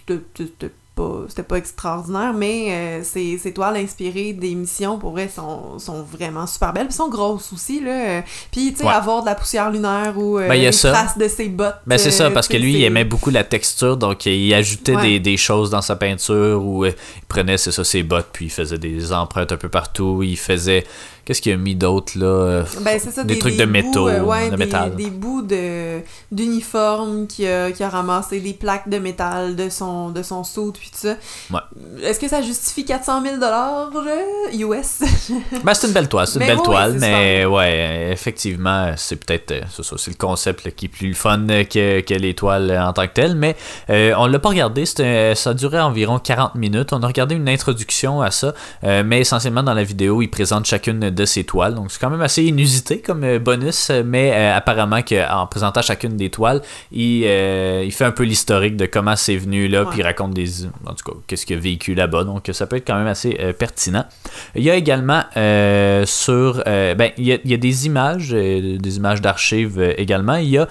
c'était 1.28 1.44
pas 1.44 1.56
extraordinaire, 1.56 2.34
mais 2.34 2.68
euh, 2.70 3.04
ces, 3.04 3.38
ces, 3.38 3.54
toiles 3.54 3.78
inspirées 3.78 4.34
des 4.34 4.54
missions, 4.56 4.98
pour 4.98 5.12
vrai, 5.12 5.30
sont, 5.30 5.80
sont 5.80 6.04
vraiment 6.04 6.46
super 6.46 6.74
belles. 6.74 6.88
Puis 6.88 6.96
sont 6.96 7.10
grosses 7.10 7.52
aussi, 7.54 7.80
là. 7.80 8.24
Puis, 8.52 8.74
tu 8.74 8.80
sais, 8.80 8.88
avoir 8.88 9.22
de 9.22 9.28
la 9.28 9.36
poussière 9.36 9.72
lunaire 9.72 10.14
ou 10.18 10.38
euh, 10.38 10.48
ben, 10.48 10.72
traces 10.72 11.18
de 11.18 11.28
ses 11.28 11.48
bottes. 11.48 11.78
Ben, 11.88 11.98
c'est 11.98 12.12
ça, 12.12 12.26
euh, 12.26 12.30
parce 12.30 12.48
que 12.48 12.58
lui, 12.58 12.74
il 12.74 12.84
aimait 12.84 13.06
beaucoup 13.06 13.30
la 13.30 13.44
texture, 13.44 13.98
donc 13.98 14.26
il 14.26 14.54
ajoutait 14.54 14.98
des, 14.98 15.20
des, 15.20 15.38
choses 15.38 15.70
dans 15.70 15.82
sa 15.82 15.96
peinture 15.96 16.64
ou 16.64 16.86
il 16.86 16.94
prenait, 17.28 17.58
c'est 17.58 17.72
ça, 17.72 17.84
ses 17.84 18.04
bottes, 18.04 18.30
puis 18.32 18.46
il 18.46 18.52
faisait 18.52 18.78
des 18.78 19.14
empreintes 19.14 19.52
un 19.52 19.58
peu 19.58 19.70
partout. 19.70 20.22
Il 20.24 20.38
faisait 20.38 20.84
Qu'est-ce 21.26 21.42
qu'il 21.42 21.54
a 21.54 21.58
mis 21.58 21.76
d'autre 21.76 22.18
là? 22.18 22.26
Euh, 22.26 22.64
ben, 22.82 23.00
ça, 23.00 23.24
des, 23.24 23.38
trucs 23.38 23.56
de 23.56 23.66
métaux, 23.66 24.10
euh, 24.10 24.50
de 24.50 24.56
métal. 24.56 24.96
Des 24.96 25.12
bouts 25.12 25.44
de 25.44 26.00
d'uniforme 26.32 27.28
qui 27.28 27.46
a, 27.48 27.72
qui 27.72 27.84
a 27.84 27.90
ramassé 27.90 28.40
des 28.40 28.54
plaques 28.54 28.90
de 28.90 28.98
métal 28.98 29.56
de 29.56 29.70
son 29.70 30.10
de 30.10 30.24
son 30.24 30.44
saut 30.44 30.72
puis 30.72 30.90
tout 30.90 31.08
ça. 31.08 31.18
Est-ce 32.04 32.20
que 32.20 32.28
ça 32.28 32.42
justifie 32.42 32.86
400 32.86 33.22
000 33.22 33.36
dollars 33.36 33.92
US 34.54 35.02
Ben 35.64 35.74
c'est 35.76 35.88
une 35.88 35.94
belle 35.94 36.10
toile, 36.10 36.26
c'est 36.26 36.40
une 36.40 36.48
belle 36.48 36.62
toile, 36.64 36.98
mais 37.00 37.46
ouais, 37.46 38.10
effectivement, 38.12 38.94
c'est 38.98 39.18
peut-être 39.18 39.52
euh, 39.52 39.62
c'est 39.98 40.12
le 40.12 40.18
concept 40.18 40.76
qui 40.76 40.86
est 40.86 40.90
plus 40.90 41.14
fun 41.14 41.46
que, 41.70 42.02
que 42.02 42.14
les 42.16 42.34
toiles 42.34 42.72
en 42.72 42.94
tant 42.94 43.06
que 43.06 43.14
telles, 43.14 43.36
mais 43.36 43.56
on 43.90 44.26
l'a 44.26 44.40
pas 44.40 44.50
regardé, 44.50 44.86
ça 44.86 45.54
durait 45.54 45.82
environ 45.82 46.18
40 46.18 46.56
minutes. 46.56 46.94
On 46.94 47.04
a 47.04 47.08
regardé 47.08 47.36
une 47.36 47.50
introduction 47.50 48.22
à 48.22 48.32
ça, 48.32 48.56
mais 48.82 49.20
essentiellement 49.20 49.62
dans 49.62 49.76
la 49.76 49.84
vidéo, 49.84 50.24
il 50.24 50.30
présente 50.30 50.66
chacune 50.66 51.11
de 51.16 51.26
ses 51.26 51.44
toiles. 51.44 51.76
Donc 51.76 51.92
c'est 51.92 52.00
quand 52.00 52.10
même 52.10 52.22
assez 52.22 52.44
inusité 52.44 53.00
comme 53.00 53.24
euh, 53.24 53.40
bonus, 53.40 53.92
mais 54.06 54.32
euh, 54.34 54.56
apparemment 54.56 55.02
qu'en 55.02 55.48
présentant 55.48 55.82
chacune 55.82 56.18
des 56.18 56.30
toiles, 56.30 56.62
il, 56.92 57.24
euh, 57.26 57.84
il 57.86 57.92
fait 57.92 58.06
un 58.06 58.12
peu 58.12 58.24
l'historique 58.24 58.78
de 58.78 58.86
comment 58.86 59.16
c'est 59.16 59.36
venu 59.36 59.68
là, 59.68 59.86
puis 59.86 60.00
il 60.00 60.04
raconte 60.04 60.34
des. 60.34 60.66
En 60.86 60.94
tout 60.94 61.12
cas, 61.12 61.18
qu'est-ce 61.28 61.46
qu'il 61.46 61.58
a 61.58 61.60
vécu 61.60 61.94
là-bas. 61.94 62.24
Donc 62.24 62.50
ça 62.52 62.68
peut 62.68 62.78
être 62.78 62.88
quand 62.88 62.98
même 62.98 63.08
assez 63.08 63.32
pertinent. 63.58 64.06
Il 64.56 64.64
y 64.64 64.70
a 64.70 64.76
également 64.76 65.24
sur. 66.06 66.64
ben, 66.66 67.12
il 67.18 67.26
y, 67.26 67.34
a, 67.34 67.38
il 67.44 67.52
y, 67.52 67.54
a, 67.54 67.58
des 67.58 67.86
images, 67.86 68.30
des 68.32 68.98
images 68.98 69.22
d'archives 69.22 69.82
également. 69.98 70.36
Il 70.36 70.50
y 70.50 70.58
a 70.58 70.68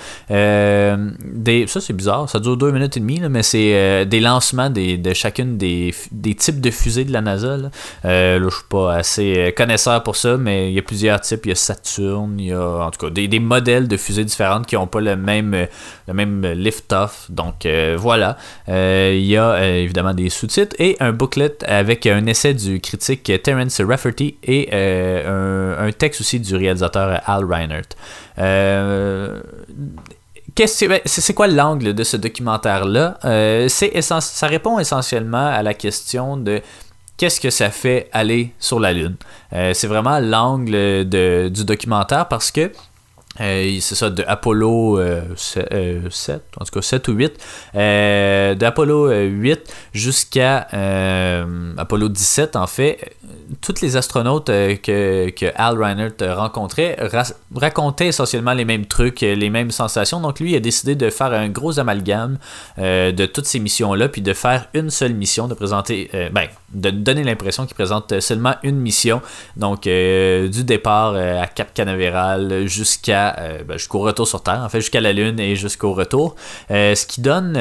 des. 1.25 1.67
Ça 1.67 1.81
c'est 1.81 1.93
bizarre, 1.93 2.29
ça 2.29 2.41
dure 2.41 2.57
deux 2.57 2.71
minutes 2.71 2.97
et 2.97 3.01
demie, 3.01 3.21
mais 3.29 3.43
c'est 3.43 4.07
des 4.07 4.21
lancements 4.21 4.71
des, 4.71 4.97
de 4.99 5.15
chacune 5.15 5.57
des, 5.57 5.95
des 6.13 6.35
types 6.35 6.61
de 6.61 6.71
fusées 6.71 7.05
de 7.05 7.13
la 7.13 7.21
NASA. 7.21 7.57
Là, 7.57 7.71
là 8.05 8.39
je 8.39 8.55
suis 8.55 8.65
pas 8.69 8.95
assez 8.95 9.55
connaisseur 9.57 10.03
pour 10.03 10.17
ça 10.17 10.30
mais 10.38 10.71
il 10.71 10.75
y 10.75 10.79
a 10.79 10.82
plusieurs 10.82 11.20
types. 11.20 11.46
Il 11.46 11.51
y 11.51 11.53
a 11.53 11.56
Saturn, 11.56 12.39
il 12.39 12.46
y 12.46 12.53
a 12.53 12.60
en 12.60 12.91
tout 12.91 13.06
cas 13.06 13.10
des, 13.10 13.39
modèles 13.39 13.89
de 13.89 13.96
fusées 13.96 14.25
différentes 14.25 14.67
qui 14.67 14.75
n'ont 14.75 14.87
pas 14.87 15.01
le 15.01 15.17
même, 15.17 15.67
le 16.08 16.15
même 16.15 16.46
lift-off. 16.46 17.27
Donc 17.31 17.67
euh, 17.67 17.96
voilà. 17.99 18.37
Euh, 18.69 19.15
il 19.15 19.27
y 19.27 19.37
a 19.37 19.51
euh, 19.51 19.82
évidemment 19.82 20.15
des 20.15 20.29
sous-titres 20.29 20.77
et 20.79 20.96
un 21.01 21.13
booklet 21.13 21.56
avec 21.65 22.06
un 22.06 22.27
essai 22.27 22.55
du 22.55 22.81
critique 22.81 23.31
Terence 23.43 23.81
Rafferty 23.81 24.37
et 24.43 24.69
un, 24.72 25.91
texte 25.96 26.20
aussi 26.20 26.41
du 26.41 26.55
réalisateur 26.55 27.20
Al 27.27 27.44
Reinert. 27.44 27.82
Ben, 28.37 29.43
c'est 31.06 31.34
quoi 31.34 31.46
l'angle 31.46 31.94
de 31.94 32.05
ce 32.05 32.17
documentaire-là? 32.17 33.19
ça 33.69 34.46
répond 34.46 34.79
essentiellement 34.79 35.46
à 35.46 35.63
la 35.63 35.75
question 35.75 36.37
de 36.37 36.60
qu'est-ce 37.20 37.39
que 37.39 37.50
ça 37.50 37.70
fait 37.70 38.08
aller 38.12 38.55
sur 38.58 38.81
la 38.81 38.94
Lune. 38.94 39.15
Euh, 39.53 39.74
c'est 39.74 39.86
vraiment 39.86 40.19
l'angle 40.20 41.05
du 41.50 41.65
documentaire 41.67 42.27
parce 42.29 42.50
que 42.50 42.72
euh, 43.41 43.79
c'est 43.81 43.94
ça, 43.94 44.10
de 44.10 44.25
Apollo 44.27 45.01
7, 45.37 45.69
euh, 45.72 46.08
en 46.58 46.65
tout 46.65 46.72
cas 46.72 46.82
7 46.82 47.08
ou 47.08 47.13
8, 47.13 48.58
d'Apollo 48.58 49.10
8 49.10 49.72
jusqu'à 49.94 50.67
Apollo 51.77 52.08
17, 52.08 52.56
en 52.56 52.67
fait, 52.67 53.15
tous 53.60 53.81
les 53.82 53.96
astronautes 53.96 54.46
que, 54.46 55.31
que, 55.31 55.46
Al 55.55 55.81
Reinert 55.81 56.13
rencontrait 56.20 56.96
racontaient 57.55 58.08
essentiellement 58.08 58.53
les 58.53 58.65
mêmes 58.65 58.87
trucs, 58.87 59.20
les 59.20 59.51
mêmes 59.51 59.70
sensations. 59.70 60.20
Donc 60.20 60.41
lui, 60.41 60.56
a 60.56 60.60
décidé 60.60 60.94
de 60.94 61.08
faire 61.10 61.32
un 61.32 61.49
gros 61.49 61.79
amalgame 61.79 62.39
de 62.79 63.27
toutes 63.27 63.46
ces 63.46 63.60
missions-là, 63.60 64.08
puis 64.08 64.22
de 64.22 64.32
faire 64.34 64.67
une 64.75 64.91
seule 64.91 65.15
mission, 65.15 65.46
de 65.46 65.55
présenter, 65.55 66.10
ben, 66.32 66.49
de 66.72 66.91
donner 66.91 67.25
l'impression 67.25 67.67
qu'il 67.67 67.75
présente 67.75 68.20
seulement 68.20 68.55
une 68.63 68.77
mission. 68.77 69.22
Donc, 69.56 69.87
euh, 69.87 70.49
du 70.49 70.65
départ 70.65 71.13
euh, 71.15 71.43
à 71.43 71.46
Cap 71.46 71.72
Canaveral 71.75 72.67
jusqu'à 72.67 73.19
euh, 73.39 73.65
ben, 73.65 73.79
jusqu'au 73.79 74.00
retour 74.00 74.27
sur 74.27 74.43
Terre, 74.43 74.62
en 74.65 74.69
fait, 74.69 74.81
jusqu'à 74.81 75.00
la 75.00 75.12
Lune 75.12 75.39
et 75.41 75.56
jusqu'au 75.56 75.93
retour. 75.93 76.36
ce 76.69 77.06
qui 77.06 77.20
donne 77.20 77.55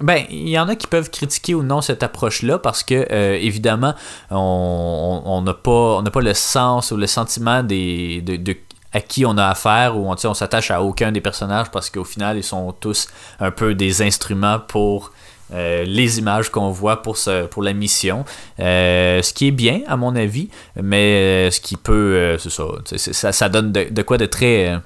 ben, 0.00 0.24
il 0.28 0.48
y 0.48 0.58
en 0.58 0.68
a 0.68 0.74
qui 0.74 0.88
peuvent 0.88 1.10
critiquer 1.10 1.54
ou 1.54 1.62
non 1.62 1.80
cette 1.80 2.02
approche-là 2.02 2.58
parce 2.58 2.82
que, 2.82 3.10
évidemment, 3.34 3.94
on 4.30 5.42
n'a 5.44 5.54
pas, 5.54 5.98
on 5.98 6.02
pas 6.02 6.20
le 6.20 6.34
sens 6.34 6.90
ou 6.90 6.96
le 6.96 7.06
sentiment 7.06 7.62
des, 7.62 8.20
de 8.22 8.56
à 8.94 9.00
qui 9.00 9.26
on 9.26 9.36
a 9.36 9.48
affaire 9.48 9.98
ou 9.98 10.08
on, 10.08 10.14
on 10.24 10.34
s'attache 10.34 10.70
à 10.70 10.80
aucun 10.80 11.10
des 11.12 11.20
personnages 11.20 11.70
parce 11.70 11.90
qu'au 11.90 12.04
final, 12.04 12.36
ils 12.36 12.44
sont 12.44 12.72
tous 12.72 13.08
un 13.40 13.50
peu 13.50 13.74
des 13.74 14.02
instruments 14.02 14.60
pour 14.60 15.10
euh, 15.52 15.84
les 15.84 16.18
images 16.18 16.50
qu'on 16.50 16.70
voit 16.70 17.02
pour, 17.02 17.16
la 17.62 17.72
mission. 17.72 18.24
Euh, 18.60 19.22
ce 19.22 19.32
qui 19.32 19.48
est 19.48 19.52
bien, 19.52 19.82
à 19.86 19.96
mon 19.96 20.16
avis, 20.16 20.48
mais 20.80 21.50
ce 21.50 21.60
qui 21.60 21.76
peut. 21.76 22.36
c'est 22.38 23.12
ça, 23.12 23.32
ça, 23.32 23.48
donne 23.48 23.72
de, 23.72 23.84
de, 23.90 24.02
quoi 24.02 24.18
de 24.18 24.26
très. 24.26 24.78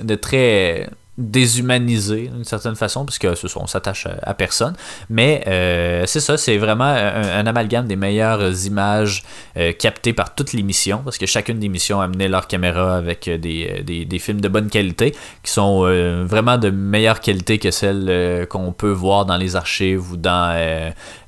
de 0.00 0.14
très 0.14 0.88
déshumanisé 1.18 2.30
d'une 2.32 2.44
certaine 2.44 2.76
façon, 2.76 3.04
puisque 3.04 3.36
ce 3.36 3.46
on 3.58 3.66
s'attache 3.66 4.06
à, 4.22 4.34
personne. 4.34 4.74
Mais 5.10 5.42
euh, 5.48 6.04
c'est 6.06 6.20
ça, 6.20 6.36
c'est 6.36 6.56
vraiment 6.58 6.84
un, 6.84 7.46
amalgame 7.46 7.86
des 7.86 7.96
meilleures 7.96 8.66
images 8.66 9.24
euh, 9.56 9.72
captées 9.72 10.12
par 10.12 10.36
toutes 10.36 10.52
les 10.52 10.62
missions, 10.62 10.98
parce 11.04 11.18
que 11.18 11.26
chacune 11.26 11.58
des 11.58 11.68
missions 11.68 12.00
amenait 12.00 12.28
leur 12.28 12.46
caméra 12.46 12.96
avec 12.96 13.28
des, 13.28 13.82
des, 13.84 14.18
films 14.20 14.40
de 14.40 14.48
bonne 14.48 14.68
qualité, 14.70 15.14
qui 15.42 15.50
sont 15.50 15.82
euh, 15.82 16.24
vraiment 16.24 16.56
de 16.56 16.70
meilleure 16.70 17.20
qualité 17.20 17.58
que 17.58 17.72
celles 17.72 18.46
qu'on 18.48 18.72
peut 18.72 18.92
voir 18.92 19.26
dans 19.26 19.36
les 19.36 19.56
archives 19.56 20.12
ou 20.12 20.16
dans 20.16 20.56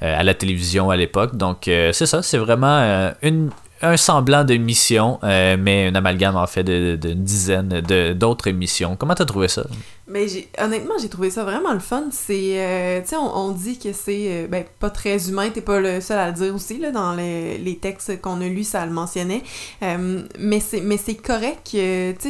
à 0.00 0.22
la 0.22 0.34
télévision 0.34 0.90
à 0.90 0.96
l'époque. 0.96 1.36
Donc 1.36 1.62
c'est 1.64 2.06
ça, 2.06 2.22
c'est 2.22 2.38
vraiment 2.38 3.12
une 3.22 3.50
un 3.82 3.96
semblant 3.96 4.44
de 4.44 4.54
mission, 4.56 5.18
euh, 5.24 5.56
mais 5.58 5.86
un 5.86 5.94
amalgame 5.94 6.36
en 6.36 6.46
fait 6.46 6.62
de, 6.64 6.96
de, 6.96 7.12
dizaines 7.12 7.80
d'autres 8.14 8.48
émissions. 8.48 8.96
Comment 8.96 9.14
t'as 9.14 9.24
trouvé 9.24 9.48
ça? 9.48 9.64
Mais 10.06 10.26
honnêtement, 10.58 10.94
j'ai 11.00 11.08
trouvé 11.08 11.30
ça 11.30 11.44
vraiment 11.44 11.72
le 11.72 11.78
fun. 11.78 12.04
C'est, 12.10 12.60
euh, 12.60 13.00
on, 13.12 13.52
dit 13.52 13.78
que 13.78 13.92
c'est 13.92 14.44
euh, 14.44 14.46
ben, 14.48 14.64
pas 14.78 14.90
très 14.90 15.28
humain, 15.28 15.48
t'es 15.50 15.60
pas 15.62 15.80
le 15.80 16.00
seul 16.00 16.18
à 16.18 16.28
le 16.28 16.34
dire 16.34 16.54
aussi, 16.54 16.78
là, 16.78 16.90
dans 16.90 17.14
les, 17.14 17.58
les 17.58 17.78
textes 17.78 18.20
qu'on 18.20 18.40
a 18.40 18.48
lus, 18.48 18.64
ça 18.64 18.84
le 18.84 18.92
mentionnait. 18.92 19.42
mais 19.80 20.60
c'est 20.60 20.80
mais 20.80 20.96
c'est 20.96 21.14
correct, 21.14 21.68
tu 21.70 21.78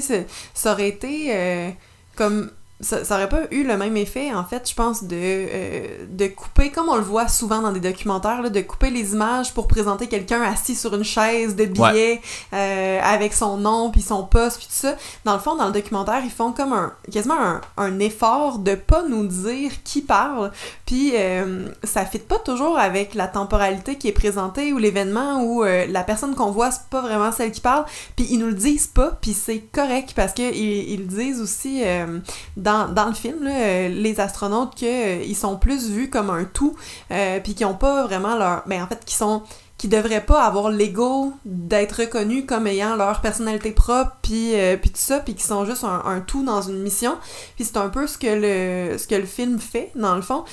sais, 0.00 0.26
ça 0.54 0.72
aurait 0.72 0.88
été 0.88 1.74
comme 2.16 2.50
ça, 2.80 3.04
ça 3.04 3.16
aurait 3.16 3.28
pas 3.28 3.42
eu 3.50 3.62
le 3.62 3.76
même 3.76 3.96
effet, 3.96 4.32
en 4.32 4.44
fait, 4.44 4.68
je 4.68 4.74
pense, 4.74 5.04
de, 5.04 5.16
euh, 5.16 6.06
de 6.08 6.26
couper, 6.28 6.70
comme 6.70 6.88
on 6.88 6.96
le 6.96 7.02
voit 7.02 7.28
souvent 7.28 7.60
dans 7.60 7.72
des 7.72 7.80
documentaires, 7.80 8.40
là, 8.40 8.48
de 8.48 8.60
couper 8.62 8.90
les 8.90 9.12
images 9.12 9.52
pour 9.52 9.68
présenter 9.68 10.06
quelqu'un 10.06 10.42
assis 10.42 10.74
sur 10.74 10.94
une 10.94 11.04
chaise 11.04 11.54
de 11.56 11.66
billets 11.66 12.22
euh, 12.54 13.00
avec 13.02 13.34
son 13.34 13.58
nom, 13.58 13.90
puis 13.90 14.00
son 14.00 14.22
poste, 14.22 14.58
puis 14.58 14.66
tout 14.66 14.72
ça. 14.72 14.94
Dans 15.24 15.34
le 15.34 15.40
fond, 15.40 15.56
dans 15.56 15.66
le 15.66 15.72
documentaire, 15.72 16.22
ils 16.24 16.30
font 16.30 16.52
comme 16.52 16.72
un 16.72 16.92
quasiment 17.12 17.38
un, 17.38 17.60
un 17.76 17.98
effort 17.98 18.58
de 18.58 18.74
pas 18.74 19.02
nous 19.02 19.26
dire 19.26 19.82
qui 19.84 20.00
parle, 20.00 20.50
puis 20.86 21.12
euh, 21.14 21.68
ça 21.84 22.06
fit 22.06 22.18
pas 22.18 22.38
toujours 22.38 22.78
avec 22.78 23.14
la 23.14 23.28
temporalité 23.28 23.98
qui 23.98 24.08
est 24.08 24.12
présentée 24.12 24.72
ou 24.72 24.78
l'événement 24.78 25.42
où 25.42 25.62
la 25.62 26.02
personne 26.02 26.34
qu'on 26.34 26.50
voit, 26.50 26.70
c'est 26.70 26.88
pas 26.88 27.02
vraiment 27.02 27.30
celle 27.32 27.52
qui 27.52 27.60
parle, 27.60 27.84
puis 28.16 28.26
ils 28.30 28.38
nous 28.38 28.46
le 28.46 28.54
disent 28.54 28.86
pas, 28.86 29.18
puis 29.20 29.34
c'est 29.34 29.58
correct 29.58 30.12
parce 30.16 30.32
que 30.32 30.42
ils, 30.42 30.90
ils 30.92 31.06
disent 31.06 31.40
aussi 31.40 31.82
dans 32.56 32.69
dans, 32.88 33.06
le 33.06 33.14
film, 33.14 33.46
euh, 33.46 33.88
les 33.88 34.20
astronautes, 34.20 34.74
qu'ils 34.74 34.88
euh, 34.88 35.34
sont 35.34 35.56
plus 35.56 35.90
vus 35.90 36.10
comme 36.10 36.30
un 36.30 36.44
tout, 36.44 36.76
euh, 37.10 37.40
puis 37.40 37.54
qui 37.54 37.64
ont 37.64 37.74
pas 37.74 38.04
vraiment 38.04 38.36
leur... 38.36 38.62
Ben, 38.66 38.82
en 38.82 38.86
fait, 38.86 39.04
qui 39.04 39.14
sont 39.14 39.42
qui 39.76 39.88
devraient 39.88 40.26
pas 40.26 40.42
avoir 40.42 40.68
l'ego 40.68 41.32
d'être 41.46 42.02
reconnus 42.02 42.44
comme 42.46 42.66
ayant 42.66 42.96
leur 42.96 43.22
personnalité 43.22 43.70
propre 43.70 44.14
puis 44.20 44.52
puis 44.82 44.90
tout 44.90 44.98
ça 44.98 45.20
puis 45.20 45.34
qui 45.34 45.42
sont 45.42 45.64
juste 45.64 45.84
un, 45.84 46.20
tout 46.20 46.44
dans 46.44 46.60
une 46.60 46.82
mission. 46.82 47.16
Puis 47.56 47.64
c'est 47.64 47.78
un 47.78 47.88
peu 47.88 48.06
ce 48.06 48.18
que 48.18 48.26
le 48.26 48.98
ce 48.98 49.06
que 49.06 49.14
le 49.14 49.24
film 49.24 49.58
fait 49.58 49.90
dans 49.94 50.16
le 50.16 50.20
fond 50.20 50.44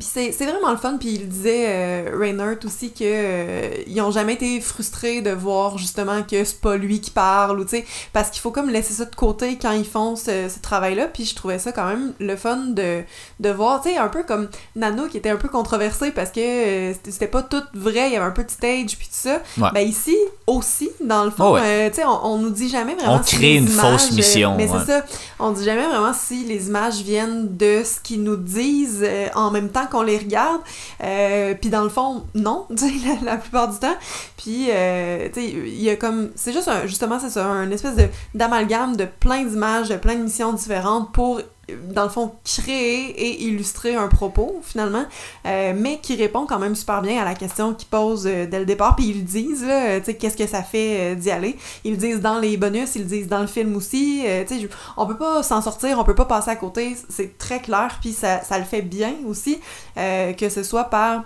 c'est 0.00 0.30
vraiment 0.44 0.70
le 0.70 0.76
fun, 0.76 0.96
puis 0.98 1.14
il 1.14 1.28
disait, 1.28 1.66
euh, 1.68 2.16
Reinhardt 2.18 2.64
aussi, 2.64 2.92
que 2.92 2.98
euh, 3.02 3.70
ils 3.86 4.00
ont 4.02 4.10
jamais 4.10 4.34
été 4.34 4.60
frustrés 4.60 5.22
de 5.22 5.30
voir 5.30 5.78
justement 5.78 6.22
que 6.22 6.44
c'est 6.44 6.60
pas 6.60 6.76
lui 6.76 7.00
qui 7.00 7.10
parle, 7.10 7.60
ou 7.60 7.64
tu 7.64 7.70
sais, 7.70 7.86
parce 8.12 8.30
qu'il 8.30 8.40
faut 8.40 8.50
comme 8.50 8.68
laisser 8.68 8.92
ça 8.92 9.06
de 9.06 9.14
côté 9.14 9.56
quand 9.60 9.72
ils 9.72 9.86
font 9.86 10.14
ce, 10.14 10.48
ce 10.48 10.60
travail-là, 10.60 11.06
puis 11.06 11.24
je 11.24 11.34
trouvais 11.34 11.58
ça 11.58 11.72
quand 11.72 11.86
même 11.86 12.12
le 12.20 12.36
fun 12.36 12.56
de, 12.68 13.02
de 13.40 13.50
voir, 13.50 13.80
tu 13.80 13.90
sais, 13.90 13.96
un 13.96 14.08
peu 14.08 14.22
comme 14.22 14.48
Nano 14.74 15.06
qui 15.06 15.16
était 15.16 15.30
un 15.30 15.36
peu 15.36 15.48
controversé 15.48 16.10
parce 16.10 16.30
que 16.30 16.40
euh, 16.40 16.94
c'était 17.04 17.26
pas 17.26 17.42
tout 17.42 17.62
vrai, 17.74 18.08
il 18.08 18.12
y 18.12 18.16
avait 18.16 18.26
un 18.26 18.32
peu 18.32 18.44
de 18.44 18.50
stage, 18.50 18.98
puis 18.98 19.06
tout 19.06 19.28
ça. 19.28 19.40
Ben 19.72 19.80
ici, 19.80 20.16
aussi, 20.46 20.90
dans 21.02 21.24
le 21.24 21.30
fond, 21.30 21.56
euh, 21.56 21.88
tu 21.88 21.96
sais, 21.96 22.04
on, 22.04 22.26
on, 22.26 22.38
nous 22.38 22.50
dit 22.50 22.68
jamais 22.68 22.94
vraiment 22.94 23.14
On 23.14 23.18
crée 23.20 23.54
une 23.56 23.68
fausse 23.68 24.12
mission. 24.12 24.56
mais 24.56 24.68
c'est 24.68 24.92
ça, 24.92 25.04
on 25.38 25.52
dit 25.52 25.64
jamais 25.64 25.86
vraiment 25.86 26.12
si 26.12 26.44
les 26.44 26.66
images 26.66 27.00
viennent 27.00 27.56
de 27.56 27.82
ce 27.82 28.00
qu'ils 28.00 28.22
nous 28.22 28.36
disent 28.36 29.06
en 29.34 29.50
même 29.50 29.70
temps 29.70 29.85
qu'on 29.86 30.02
les 30.02 30.18
regarde. 30.18 30.60
Euh, 31.02 31.54
puis 31.60 31.70
dans 31.70 31.82
le 31.82 31.88
fond, 31.88 32.24
non, 32.34 32.66
la, 33.24 33.36
plupart 33.36 33.68
du 33.68 33.78
temps. 33.78 33.96
Puis, 34.36 34.66
euh, 34.70 35.28
tu 35.32 35.40
sais, 35.40 35.48
il 35.48 35.82
y 35.82 35.90
a 35.90 35.96
comme. 35.96 36.30
C'est 36.34 36.52
juste 36.52 36.68
un, 36.68 36.86
justement, 36.86 37.18
c'est 37.18 37.30
ça, 37.30 37.46
un 37.46 37.70
espèce 37.70 37.94
d'amalgame 38.34 38.96
de, 38.96 39.04
plein 39.04 39.44
d'images, 39.44 39.88
de 39.88 39.96
plein 39.96 40.14
de 40.14 40.22
missions 40.22 40.52
différentes 40.52 41.12
pour 41.12 41.40
dans 41.68 42.04
le 42.04 42.08
fond, 42.08 42.32
créer 42.44 43.10
et 43.10 43.42
illustrer 43.44 43.94
un 43.94 44.08
propos, 44.08 44.60
finalement, 44.62 45.04
euh, 45.46 45.72
mais 45.76 45.98
qui 45.98 46.14
répond 46.14 46.46
quand 46.46 46.58
même 46.58 46.74
super 46.74 47.02
bien 47.02 47.20
à 47.20 47.24
la 47.24 47.34
question 47.34 47.74
qu'ils 47.74 47.88
posent 47.88 48.24
dès 48.24 48.58
le 48.58 48.64
départ, 48.64 48.96
puis 48.96 49.06
ils 49.06 49.18
le 49.18 49.22
disent, 49.22 49.64
tu 49.64 50.04
sais, 50.04 50.14
qu'est-ce 50.14 50.36
que 50.36 50.46
ça 50.46 50.62
fait 50.62 51.16
d'y 51.16 51.30
aller. 51.30 51.56
Ils 51.84 51.96
disent 51.96 52.20
dans 52.20 52.38
les 52.38 52.56
bonus, 52.56 52.94
ils 52.94 53.02
le 53.02 53.08
disent 53.08 53.28
dans 53.28 53.40
le 53.40 53.46
film 53.46 53.74
aussi, 53.76 54.22
tu 54.46 54.60
sais, 54.60 54.68
on 54.96 55.06
peut 55.06 55.16
pas 55.16 55.42
s'en 55.42 55.60
sortir, 55.60 55.98
on 55.98 56.04
peut 56.04 56.14
pas 56.14 56.24
passer 56.24 56.50
à 56.50 56.56
côté, 56.56 56.96
c'est 57.08 57.36
très 57.38 57.60
clair, 57.60 57.98
puis 58.00 58.12
ça, 58.12 58.42
ça 58.42 58.58
le 58.58 58.64
fait 58.64 58.82
bien 58.82 59.14
aussi, 59.26 59.60
que 59.96 60.48
ce 60.48 60.62
soit 60.62 60.84
par 60.84 61.24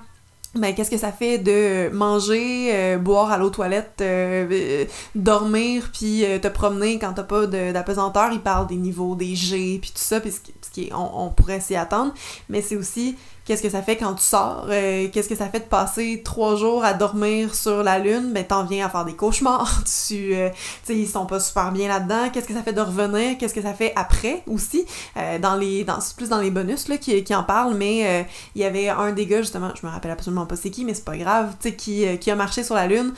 ben, 0.56 0.74
qu'est-ce 0.74 0.90
que 0.90 0.98
ça 0.98 1.12
fait 1.12 1.38
de 1.38 1.90
manger, 1.94 2.74
euh, 2.74 2.98
boire 2.98 3.30
à 3.30 3.38
l'eau 3.38 3.50
toilette, 3.50 3.98
euh, 4.00 4.48
euh, 4.50 4.84
dormir, 5.14 5.90
puis 5.92 6.24
te 6.42 6.48
promener 6.48 6.98
quand 6.98 7.12
t'as 7.12 7.22
pas 7.22 7.46
d'apesanteur? 7.46 8.30
Il 8.32 8.40
parle 8.40 8.66
des 8.66 8.76
niveaux, 8.76 9.14
des 9.14 9.36
G, 9.36 9.78
puis 9.80 9.90
tout 9.90 10.02
ça, 10.02 10.20
puis 10.20 10.32
ce 10.32 10.70
qui, 10.72 10.90
on 10.92 11.28
pourrait 11.30 11.60
s'y 11.60 11.76
attendre. 11.76 12.12
Mais 12.48 12.62
c'est 12.62 12.76
aussi 12.76 13.16
qu'est-ce 13.50 13.62
que 13.64 13.68
ça 13.68 13.82
fait 13.82 13.96
quand 13.96 14.14
tu 14.14 14.22
sors, 14.22 14.66
euh, 14.70 15.08
qu'est-ce 15.12 15.28
que 15.28 15.34
ça 15.34 15.48
fait 15.48 15.58
de 15.58 15.64
passer 15.64 16.22
trois 16.24 16.54
jours 16.54 16.84
à 16.84 16.94
dormir 16.94 17.52
sur 17.52 17.82
la 17.82 17.98
lune, 17.98 18.32
ben 18.32 18.46
t'en 18.46 18.64
viens 18.64 18.86
à 18.86 18.88
faire 18.88 19.04
des 19.04 19.16
cauchemars, 19.16 19.82
tu, 20.06 20.36
euh, 20.36 20.50
sais, 20.84 20.96
ils 20.96 21.08
sont 21.08 21.26
pas 21.26 21.40
super 21.40 21.72
bien 21.72 21.88
là-dedans, 21.88 22.30
qu'est-ce 22.32 22.46
que 22.46 22.54
ça 22.54 22.62
fait 22.62 22.72
de 22.72 22.80
revenir, 22.80 23.38
qu'est-ce 23.38 23.52
que 23.52 23.60
ça 23.60 23.74
fait 23.74 23.92
après 23.96 24.44
aussi, 24.46 24.86
euh, 25.16 25.40
dans 25.40 25.56
les, 25.56 25.82
dans, 25.82 25.98
plus 26.16 26.28
dans 26.28 26.38
les 26.38 26.52
bonus 26.52 26.86
là, 26.86 26.96
qui, 26.96 27.24
qui 27.24 27.34
en 27.34 27.42
parlent, 27.42 27.74
mais 27.74 28.24
il 28.54 28.62
y 28.62 28.64
avait 28.64 28.88
un 28.88 29.10
des 29.10 29.26
gars 29.26 29.40
justement, 29.40 29.72
je 29.74 29.84
me 29.84 29.90
rappelle 29.90 30.12
absolument 30.12 30.46
pas 30.46 30.54
c'est 30.54 30.70
qui, 30.70 30.84
mais 30.84 30.94
c'est 30.94 31.04
pas 31.04 31.16
grave, 31.16 31.56
tu 31.60 31.70
sais, 31.70 31.74
qui, 31.74 32.18
qui 32.18 32.30
a 32.30 32.36
marché 32.36 32.62
sur 32.62 32.76
la 32.76 32.86
lune, 32.86 33.14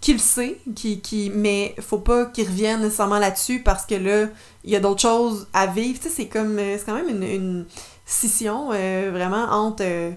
qui 0.00 0.14
le 0.14 0.18
sait, 0.18 0.58
qui, 0.74 1.00
qui, 1.00 1.30
mais 1.32 1.76
faut 1.80 1.98
pas 1.98 2.26
qu'il 2.26 2.48
revienne 2.48 2.80
nécessairement 2.80 3.20
là-dessus 3.20 3.60
parce 3.60 3.86
que 3.86 3.94
là, 3.94 4.26
il 4.64 4.70
y 4.72 4.74
a 4.74 4.80
d'autres 4.80 5.02
choses 5.02 5.46
à 5.52 5.68
vivre, 5.68 6.00
tu 6.00 6.08
sais, 6.08 6.14
c'est 6.14 6.26
comme, 6.26 6.58
c'est 6.58 6.84
quand 6.84 6.96
même 6.96 7.22
une 7.22 7.66
scission 8.08 8.70
euh, 8.72 9.10
vraiment 9.12 9.46
entre 9.50 9.82
euh, 9.82 10.12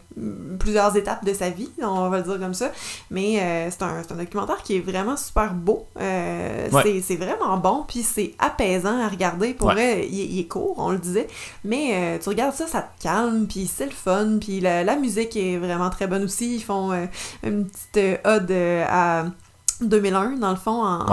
plusieurs 0.60 0.96
étapes 0.96 1.26
de 1.26 1.34
sa 1.34 1.50
vie, 1.50 1.72
on 1.82 2.08
va 2.10 2.20
le 2.20 2.24
dire 2.24 2.40
comme 2.40 2.54
ça. 2.54 2.72
Mais 3.10 3.42
euh, 3.42 3.72
c'est 3.72 3.82
un, 3.82 4.04
un, 4.08 4.16
documentaire 4.16 4.62
qui 4.62 4.78
est 4.78 4.80
vraiment 4.80 5.18
super 5.18 5.56
beau. 5.56 5.88
C'est 5.98 7.16
vraiment 7.16 7.58
bon, 7.58 7.84
puis 7.88 8.04
c'est 8.04 8.36
apaisant 8.38 9.00
à 9.00 9.08
regarder. 9.08 9.56
Pour 9.56 9.72
vrai, 9.72 10.08
il, 10.08 10.40
est 10.40 10.48
court, 10.48 10.76
on 10.78 10.92
le 10.92 11.00
disait. 11.00 11.28
Mais 11.64 12.20
tu 12.22 12.30
regardes 12.30 12.54
ça, 12.54 12.68
ça 12.68 12.82
te 12.84 13.04
calme, 13.04 13.48
puis 13.48 13.66
c'est 13.66 13.86
le 13.86 13.92
fun. 13.92 14.38
Puis 14.40 14.60
la, 14.60 14.84
la, 14.84 14.96
musique 14.96 15.36
est 15.36 15.58
vraiment 15.58 15.90
très 15.90 16.06
bonne 16.06 16.24
aussi. 16.24 16.56
Ils 16.56 16.64
font 16.64 16.92
une 17.44 17.66
petite 17.66 18.20
ode 18.24 18.52
à 18.88 19.26
2001, 19.82 20.32
dans 20.38 20.50
le 20.50 20.56
fond, 20.58 20.84
en, 20.84 21.06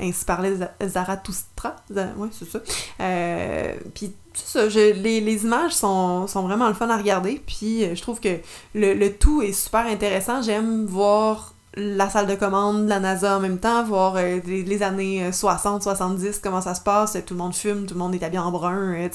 ainsi 0.00 0.24
parlait 0.24 0.54
Zarathustra. 0.82 1.76
Oui, 2.16 2.28
c'est 2.32 2.48
ça. 2.48 2.58
Euh, 3.00 3.74
puis, 3.94 4.12
ça, 4.34 4.66
les, 4.66 5.20
les, 5.20 5.44
images 5.44 5.72
sont, 5.72 6.26
sont, 6.26 6.42
vraiment 6.42 6.68
le 6.68 6.74
fun 6.74 6.88
à 6.88 6.96
regarder. 6.96 7.40
Puis, 7.46 7.84
euh, 7.84 7.94
je 7.94 8.02
trouve 8.02 8.20
que 8.20 8.38
le, 8.74 8.94
le 8.94 9.12
tout 9.12 9.42
est 9.42 9.52
super 9.52 9.86
intéressant. 9.86 10.42
J'aime 10.42 10.86
voir 10.86 11.54
la 11.74 12.10
salle 12.10 12.26
de 12.26 12.34
commande 12.34 12.84
de 12.84 12.88
la 12.88 12.98
NASA 12.98 13.36
en 13.36 13.40
même 13.40 13.58
temps, 13.58 13.84
voir 13.84 14.16
euh, 14.16 14.40
les, 14.44 14.82
années 14.82 15.30
60, 15.30 15.82
70, 15.82 16.40
comment 16.42 16.60
ça 16.60 16.74
se 16.74 16.80
passe, 16.80 17.16
tout 17.26 17.34
le 17.34 17.38
monde 17.38 17.54
fume, 17.54 17.86
tout 17.86 17.94
le 17.94 18.00
monde 18.00 18.14
est 18.14 18.22
habillé 18.22 18.40
en 18.40 18.50
brun, 18.50 18.94
euh, 18.94 19.08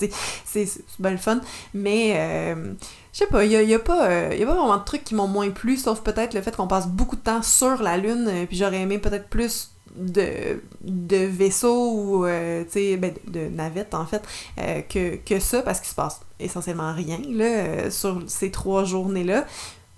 c'est 0.45 0.71
bien 0.99 1.11
le 1.11 1.17
fun. 1.17 1.41
Mais, 1.73 2.13
euh, 2.15 2.73
je 3.11 3.19
sais 3.19 3.27
pas, 3.27 3.43
il 3.43 3.51
y 3.51 3.73
a, 3.73 3.79
pas, 3.79 4.33
y 4.33 4.43
a 4.43 4.45
pas 4.45 4.53
vraiment 4.53 4.77
de 4.77 4.83
trucs 4.83 5.03
qui 5.03 5.15
m'ont 5.15 5.27
moins 5.27 5.49
plu, 5.49 5.75
sauf 5.77 6.01
peut-être 6.01 6.33
le 6.33 6.41
fait 6.41 6.55
qu'on 6.55 6.67
passe 6.67 6.87
beaucoup 6.87 7.17
de 7.17 7.21
temps 7.21 7.41
sur 7.41 7.81
la 7.83 7.97
Lune, 7.97 8.29
puis 8.47 8.57
j'aurais 8.57 8.81
aimé 8.81 8.99
peut-être 8.99 9.27
plus 9.27 9.74
de, 9.97 10.61
de 10.81 11.17
vaisseaux 11.17 11.91
ou 11.91 12.21
ben, 12.23 13.13
de 13.27 13.47
navettes 13.49 13.93
en 13.93 14.05
fait 14.05 14.23
que, 14.89 15.15
que 15.17 15.39
ça 15.39 15.61
parce 15.61 15.79
qu'il 15.79 15.89
se 15.89 15.95
passe 15.95 16.21
essentiellement 16.39 16.93
rien 16.93 17.19
là, 17.29 17.89
sur 17.89 18.21
ces 18.27 18.51
trois 18.51 18.83
journées-là. 18.83 19.45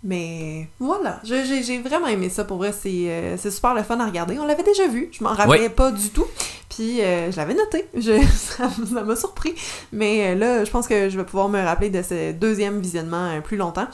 Mais 0.03 0.67
voilà, 0.79 1.19
j'ai 1.23 1.79
vraiment 1.79 2.07
aimé 2.07 2.29
ça 2.29 2.45
pour 2.45 2.57
vrai, 2.57 2.71
euh, 2.85 3.35
c'est 3.37 3.51
super 3.51 3.73
le 3.73 3.83
fun 3.83 3.99
à 3.99 4.05
regarder. 4.05 4.37
On 4.39 4.45
l'avait 4.45 4.63
déjà 4.63 4.87
vu, 4.87 5.09
je 5.11 5.23
m'en 5.23 5.31
rappelais 5.33 5.69
pas 5.69 5.91
du 5.91 6.09
tout. 6.09 6.27
Puis 6.69 7.01
euh, 7.01 7.31
je 7.31 7.37
l'avais 7.37 7.55
noté, 7.55 7.87
je, 7.97 8.21
ça 8.27 8.69
m'a 9.03 9.15
surpris. 9.15 9.55
Mais 9.91 10.27
euh, 10.27 10.35
là, 10.35 10.63
je 10.65 10.71
pense 10.71 10.87
que 10.87 11.09
je 11.09 11.17
vais 11.17 11.25
pouvoir 11.25 11.49
me 11.49 11.61
rappeler 11.61 11.89
de 11.89 12.01
ce 12.03 12.31
deuxième 12.31 12.79
visionnement 12.79 13.41
plus 13.41 13.57
longtemps. 13.57 13.87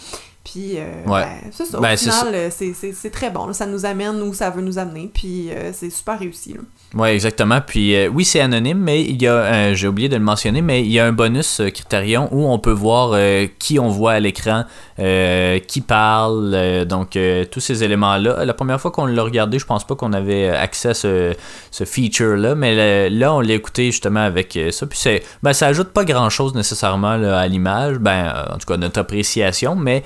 Puis, 0.43 0.77
ben, 1.07 1.29
c'est 1.51 1.65
ça. 1.65 1.79
Ben, 1.79 1.93
au 1.93 1.97
final, 1.97 2.51
c'est 2.51 3.11
très 3.11 3.29
bon. 3.29 3.53
Ça 3.53 3.65
nous 3.65 3.85
amène 3.85 4.21
où 4.21 4.33
ça 4.33 4.49
veut 4.49 4.61
nous 4.61 4.77
amener. 4.77 5.09
Puis, 5.13 5.49
c'est 5.73 5.89
super 5.89 6.19
réussi. 6.19 6.55
Oui, 6.95 7.09
exactement. 7.09 7.59
Puis 7.65 7.95
euh, 7.95 8.07
oui, 8.07 8.23
c'est 8.23 8.39
anonyme, 8.39 8.77
mais 8.77 9.01
il 9.01 9.19
y 9.19 9.27
a, 9.27 9.33
euh, 9.33 9.73
j'ai 9.73 9.87
oublié 9.87 10.09
de 10.09 10.15
le 10.15 10.21
mentionner, 10.21 10.61
mais 10.61 10.83
il 10.83 10.91
y 10.91 10.99
a 10.99 11.05
un 11.07 11.11
bonus 11.11 11.59
euh, 11.59 11.69
Criterion 11.71 12.29
où 12.31 12.45
on 12.45 12.59
peut 12.59 12.71
voir 12.71 13.19
qui 13.57 13.79
on 13.79 13.89
voit 13.89 14.13
à 14.13 14.19
l'écran, 14.19 14.65
qui 14.97 15.81
parle, 15.81 16.85
donc 16.85 17.17
tous 17.51 17.59
ces 17.59 17.83
éléments-là. 17.83 18.45
La 18.45 18.53
première 18.53 18.79
fois 18.79 18.91
qu'on 18.91 19.05
l'a 19.05 19.23
regardé, 19.23 19.57
je 19.59 19.65
pense 19.65 19.85
pas 19.85 19.95
qu'on 19.95 20.13
avait 20.13 20.49
accès 20.49 20.89
à 20.89 20.93
ce, 20.93 21.33
ce 21.71 21.83
feature-là, 21.83 22.55
mais 22.55 23.09
là, 23.09 23.33
on 23.33 23.39
l'a 23.39 23.53
écouté 23.53 23.85
justement 23.87 24.19
avec 24.19 24.57
ça. 24.71 24.85
Puis 24.85 24.99
c'est, 24.99 25.23
ben, 25.41 25.53
ça 25.53 25.67
ajoute 25.67 25.89
pas 25.89 26.05
grand-chose 26.05 26.53
nécessairement 26.53 27.11
à 27.11 27.47
l'image, 27.47 27.97
ben, 27.97 28.33
en 28.51 28.57
tout 28.57 28.67
cas 28.67 28.77
notre 28.77 28.99
appréciation, 28.99 29.75
mais 29.75 30.03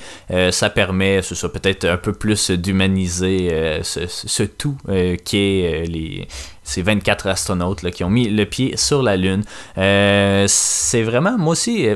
ça 0.51 0.69
permet, 0.69 1.21
c'est 1.21 1.35
ça, 1.35 1.49
peut-être 1.49 1.85
un 1.85 1.97
peu 1.97 2.13
plus 2.13 2.51
d'humaniser 2.51 3.81
ce, 3.83 4.07
ce, 4.07 4.43
tout 4.43 4.77
qui 5.23 5.37
est 5.37 5.85
les 5.87 6.27
ces 6.67 6.81
24 6.81 7.27
astronautes 7.27 7.81
là, 7.81 7.91
qui 7.91 8.03
ont 8.03 8.09
mis 8.09 8.27
le 8.27 8.45
pied 8.45 8.75
sur 8.75 9.01
la 9.01 9.15
Lune. 9.15 9.43
Euh, 9.77 10.45
c'est 10.47 11.01
vraiment, 11.01 11.37
moi 11.37 11.53
aussi, 11.53 11.87
euh, 11.87 11.95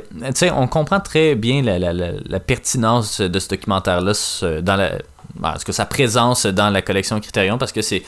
on 0.56 0.68
comprend 0.68 1.02
très 1.02 1.36
bien 1.36 1.62
la, 1.62 2.40
pertinence 2.40 3.20
de 3.20 3.40
ce 3.40 3.50
documentaire-là, 3.50 4.14
dans 4.62 4.76
la, 4.78 4.94
en 5.44 5.54
tout 5.54 5.66
cas, 5.66 5.74
sa 5.74 5.86
présence 5.86 6.46
dans 6.46 6.70
la 6.70 6.82
collection 6.82 7.20
Criterion, 7.20 7.58
parce 7.58 7.74
que 7.74 7.82
c'est 7.82 8.04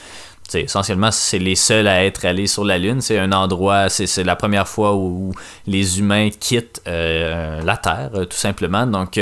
essentiellement, 0.54 1.12
c'est 1.12 1.40
les 1.40 1.56
seuls 1.56 1.88
à 1.88 2.06
être 2.06 2.26
allés 2.26 2.48
sur 2.48 2.64
la 2.64 2.78
Lune. 2.78 3.02
C'est 3.02 3.18
un 3.18 3.32
endroit, 3.32 3.90
c'est 3.90 4.24
la 4.24 4.36
première 4.36 4.68
fois 4.68 4.96
où, 4.96 5.34
les 5.68 6.00
humains 6.00 6.30
quittent 6.30 6.82
euh, 6.88 7.62
la 7.62 7.78
Terre, 7.78 8.12
tout 8.30 8.38
simplement. 8.38 8.86
Donc, 8.86 9.20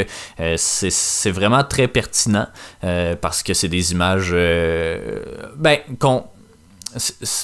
c'est 0.58 1.32
vraiment 1.32 1.63
très 1.63 1.88
pertinent 1.88 2.48
parce 3.22 3.44
que 3.44 3.54
c'est 3.54 3.68
des 3.68 3.92
images 3.92 4.32
ben, 4.32 5.78
qu'on 6.00 6.24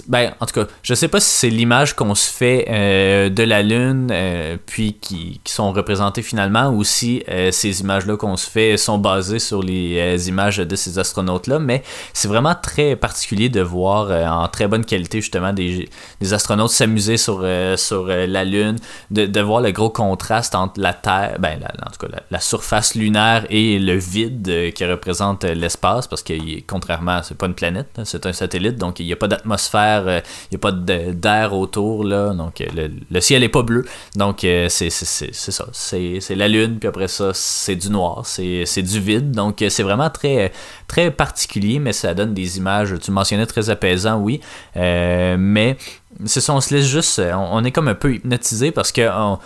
ben, 0.08 0.34
en 0.40 0.46
tout 0.46 0.54
cas, 0.54 0.68
je 0.84 0.94
sais 0.94 1.08
pas 1.08 1.20
si 1.20 1.30
c'est 1.30 1.50
l'image 1.50 1.96
qu'on 1.96 2.16
se 2.16 2.30
fait 2.30 2.66
euh, 2.70 3.30
de 3.30 3.44
la 3.44 3.64
Lune, 3.64 4.10
euh, 4.12 4.58
puis 4.66 4.94
qui, 4.94 5.40
qui, 5.44 5.54
sont 5.54 5.72
représentées 5.72 6.22
finalement, 6.22 6.70
ou 6.70 6.84
si 6.84 7.24
euh, 7.30 7.52
ces 7.52 7.82
images-là 7.82 8.18
qu'on 8.18 8.36
se 8.36 8.50
fait 8.50 8.78
sont 8.78 8.98
basées 8.98 9.40
sur 9.40 9.64
les 9.64 10.28
images 10.28 10.58
de 10.58 10.76
ces 10.76 11.00
astronautes-là, 11.00 11.60
mais 11.60 11.84
c'est 12.14 12.28
vraiment 12.28 12.56
très 12.56 12.96
particulier 12.96 13.50
de 13.50 13.62
voir 13.62 14.12
en 14.12 14.48
très 14.48 14.68
bonne 14.68 14.86
qualité 14.86 15.22
justement 15.22 15.54
des, 15.54 15.90
des 16.20 16.34
astronautes 16.34 16.72
s'amuser 16.72 17.18
sur, 17.18 17.46
sur 17.78 18.08
la 18.08 18.44
Lune, 18.44 18.78
de, 19.12 19.26
de, 19.26 19.42
voir 19.42 19.62
le 19.62 19.72
gros 19.72 19.90
contraste 19.90 20.56
entre 20.56 20.80
la 20.80 20.94
Terre, 20.94 21.38
ben, 21.40 21.60
en 21.86 21.90
tout 21.90 22.06
cas, 22.06 22.20
la, 22.30 22.40
surface 22.40 22.96
lunaire 22.96 23.46
et 23.50 23.80
le 23.80 23.96
vide 23.96 24.74
qui 24.74 24.86
représente 24.86 25.44
l'espace, 25.44 26.08
parce 26.08 26.24
que 26.24 26.34
contrairement, 26.68 27.22
c'est 27.24 27.38
pas 27.38 27.48
une 27.48 27.56
planète, 27.56 27.90
hein, 27.98 28.04
c'est 28.06 28.26
un 28.26 28.34
satellite, 28.34 28.78
donc 28.78 29.00
il 29.00 29.06
n'y 29.06 29.14
a 29.14 29.16
pas 29.16 29.28
atmosphère, 29.38 30.04
il 30.04 30.10
euh, 30.10 30.20
n'y 30.52 30.56
a 30.56 30.60
pas 30.60 30.72
d'air 30.72 31.54
autour, 31.54 32.04
là, 32.04 32.34
donc 32.34 32.62
euh, 32.62 32.90
le, 33.10 33.20
ciel 33.22 33.44
est 33.44 33.50
pas 33.50 33.64
bleu. 33.64 33.86
Donc 34.16 34.44
euh, 34.44 34.68
c'est 34.70 34.90
ça, 34.90 35.66
c'est 35.72 36.36
la 36.36 36.48
lune, 36.48 36.78
puis 36.80 36.88
après 36.88 37.08
ça, 37.08 37.32
c'est 37.34 37.76
du 37.76 37.90
noir, 37.90 38.26
c'est 38.26 38.82
du 38.82 39.00
vide. 39.00 39.32
Donc 39.32 39.64
c'est 39.70 39.84
vraiment 39.84 40.10
très, 40.10 40.52
très 40.88 41.12
particulier, 41.12 41.80
mais 41.80 41.94
ça 41.94 42.14
donne 42.14 42.34
des 42.34 42.58
images, 42.58 42.94
tu 43.02 43.12
mentionnais 43.12 43.46
très 43.46 43.70
apaisant, 43.70 44.18
oui, 44.20 44.42
mais 44.76 45.78
c'est 46.26 46.42
ça, 46.42 46.54
on 46.54 46.62
se 46.62 46.74
laisse 46.74 46.88
juste, 46.88 47.22
on, 47.34 47.64
est 47.64 47.72
comme 47.72 47.88
un 47.88 47.96
peu 47.96 48.16
hypnotisé 48.16 48.72
parce 48.72 48.92
que 48.92 49.10
on, 49.10 49.40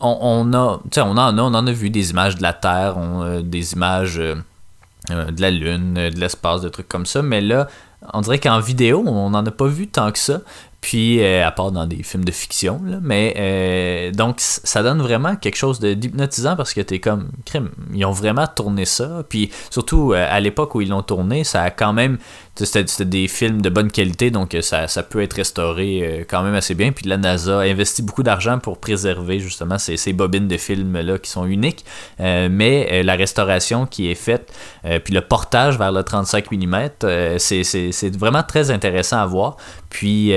on, 0.00 0.52
a, 0.52 0.80
on 0.98 1.00
en 1.00 1.16
a, 1.16 1.42
on 1.42 1.54
en 1.54 1.66
a 1.66 1.72
vu 1.72 1.90
des 1.90 2.10
images 2.10 2.36
de 2.36 2.42
la 2.42 2.52
Terre, 2.52 2.96
des 3.42 3.72
images 3.72 4.20
de 5.10 5.40
la 5.40 5.50
Lune, 5.50 5.94
de 5.94 6.20
l'espace, 6.20 6.62
des 6.62 6.70
trucs 6.70 6.88
comme 6.88 7.06
ça, 7.06 7.22
mais 7.22 7.40
là, 7.40 7.68
on 8.12 8.20
dirait 8.20 8.38
qu'en 8.38 8.60
vidéo, 8.60 9.02
on 9.06 9.30
n'en 9.30 9.44
a 9.44 9.50
pas 9.50 9.66
vu 9.66 9.88
tant 9.88 10.10
que 10.12 10.18
ça. 10.18 10.40
Puis, 10.84 11.22
euh, 11.22 11.46
à 11.46 11.50
part 11.50 11.72
dans 11.72 11.86
des 11.86 12.02
films 12.02 12.26
de 12.26 12.30
fiction, 12.30 12.78
là, 12.84 12.98
mais 13.00 13.34
euh, 13.38 14.12
donc 14.12 14.34
ça 14.38 14.82
donne 14.82 15.00
vraiment 15.00 15.34
quelque 15.34 15.56
chose 15.56 15.80
d'hypnotisant 15.80 16.56
parce 16.56 16.74
que 16.74 16.82
t'es 16.82 16.98
comme, 16.98 17.30
crème, 17.46 17.70
ils 17.94 18.04
ont 18.04 18.12
vraiment 18.12 18.46
tourné 18.46 18.84
ça. 18.84 19.22
Puis 19.26 19.50
surtout 19.70 20.12
euh, 20.12 20.26
à 20.28 20.40
l'époque 20.40 20.74
où 20.74 20.82
ils 20.82 20.90
l'ont 20.90 21.00
tourné, 21.00 21.42
ça 21.42 21.62
a 21.62 21.70
quand 21.70 21.94
même 21.94 22.18
c'était 22.54 22.84
des 23.06 23.28
films 23.28 23.62
de 23.62 23.70
bonne 23.70 23.90
qualité, 23.90 24.30
donc 24.30 24.56
ça, 24.60 24.86
ça 24.86 25.02
peut 25.02 25.22
être 25.22 25.32
restauré 25.32 26.24
quand 26.28 26.44
même 26.44 26.54
assez 26.54 26.74
bien. 26.74 26.92
Puis 26.92 27.08
la 27.08 27.16
NASA 27.16 27.60
a 27.60 27.62
investi 27.62 28.00
beaucoup 28.00 28.22
d'argent 28.22 28.60
pour 28.60 28.78
préserver 28.78 29.40
justement 29.40 29.76
ces, 29.76 29.96
ces 29.96 30.12
bobines 30.12 30.46
de 30.46 30.56
films-là 30.56 31.18
qui 31.18 31.30
sont 31.30 31.46
uniques. 31.46 31.84
Mais 32.20 33.02
la 33.02 33.16
restauration 33.16 33.86
qui 33.86 34.08
est 34.08 34.14
faite, 34.14 34.52
puis 35.02 35.12
le 35.12 35.22
portage 35.22 35.78
vers 35.78 35.90
le 35.90 36.04
35 36.04 36.52
mm, 36.52 37.38
c'est 37.38 38.16
vraiment 38.16 38.44
très 38.44 38.70
intéressant 38.70 39.18
à 39.18 39.26
voir. 39.26 39.56
Puis, 39.94 40.32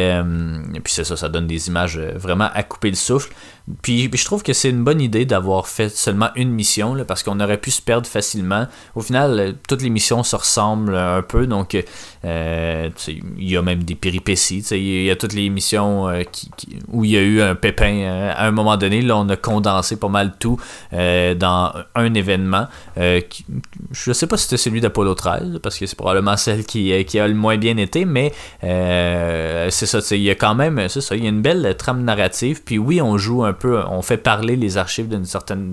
puis 0.83 0.93
c'est 0.93 1.03
ça, 1.03 1.17
ça 1.17 1.29
donne 1.29 1.47
des 1.47 1.67
images 1.67 1.97
vraiment 1.97 2.49
à 2.53 2.61
couper 2.61 2.91
le 2.91 2.95
souffle. 2.95 3.33
Puis, 3.81 4.09
je 4.13 4.25
trouve 4.25 4.43
que 4.43 4.53
c'est 4.53 4.69
une 4.69 4.85
bonne 4.85 5.01
idée 5.01 5.25
d'avoir 5.25 5.67
fait 5.67 5.89
seulement 5.89 6.29
une 6.35 6.51
mission, 6.51 6.95
parce 7.05 7.21
qu'on 7.21 7.39
aurait 7.41 7.57
pu 7.57 7.69
se 7.69 7.81
perdre 7.81 8.07
facilement. 8.07 8.67
Au 8.95 9.01
final, 9.01 9.39
euh, 9.39 9.51
toutes 9.67 9.81
les 9.81 9.89
missions 9.89 10.23
se 10.23 10.37
ressemblent 10.37 10.95
un 10.95 11.21
peu, 11.21 11.47
donc 11.47 11.77
euh, 12.23 12.89
il 13.07 13.49
y 13.49 13.57
a 13.57 13.61
même 13.61 13.83
des 13.83 13.95
péripéties. 13.95 14.59
Il 14.71 15.03
y 15.03 15.11
a 15.11 15.17
toutes 15.17 15.33
les 15.33 15.49
missions 15.49 16.07
euh, 16.07 16.23
qui, 16.23 16.49
où 16.87 17.03
il 17.03 17.11
y 17.11 17.17
a 17.17 17.21
eu 17.21 17.41
un 17.41 17.55
pépin 17.55 18.31
à 18.35 18.47
un 18.47 18.51
moment 18.51 18.77
donné. 18.77 19.01
Là, 19.01 19.17
on 19.17 19.27
a 19.27 19.35
condensé 19.35 19.97
pas 19.97 20.07
mal 20.07 20.35
tout 20.39 20.57
dans 20.91 21.73
un 21.95 22.13
événement. 22.13 22.67
Je 22.95 24.13
sais 24.13 24.27
pas 24.27 24.37
si 24.37 24.43
c'était 24.43 24.57
celui 24.57 24.79
d'Apollo 24.79 25.13
13, 25.13 25.59
parce 25.61 25.77
que 25.77 25.85
c'est 25.85 25.97
probablement 25.97 26.37
celle 26.37 26.65
qui, 26.65 27.03
qui 27.05 27.19
a 27.19 27.27
le 27.27 27.33
moins 27.33 27.57
bien 27.57 27.75
été, 27.77 28.05
mais 28.05 28.31
c'est 28.61 29.85
ça, 29.85 29.99
il 30.11 30.21
y 30.21 30.29
a 30.29 30.35
quand 30.35 30.55
même, 30.55 30.87
ça, 30.87 31.15
il 31.15 31.23
y 31.23 31.25
a 31.25 31.29
une 31.29 31.41
belle 31.41 31.75
trame 31.77 32.03
narrative. 32.03 32.63
Puis 32.63 32.77
oui, 32.77 33.01
on 33.01 33.17
joue 33.17 33.43
un 33.43 33.56
on 33.63 34.01
fait 34.01 34.17
parler 34.17 34.55
les 34.55 34.77
archives 34.77 35.07
d'une 35.07 35.25
certaine, 35.25 35.71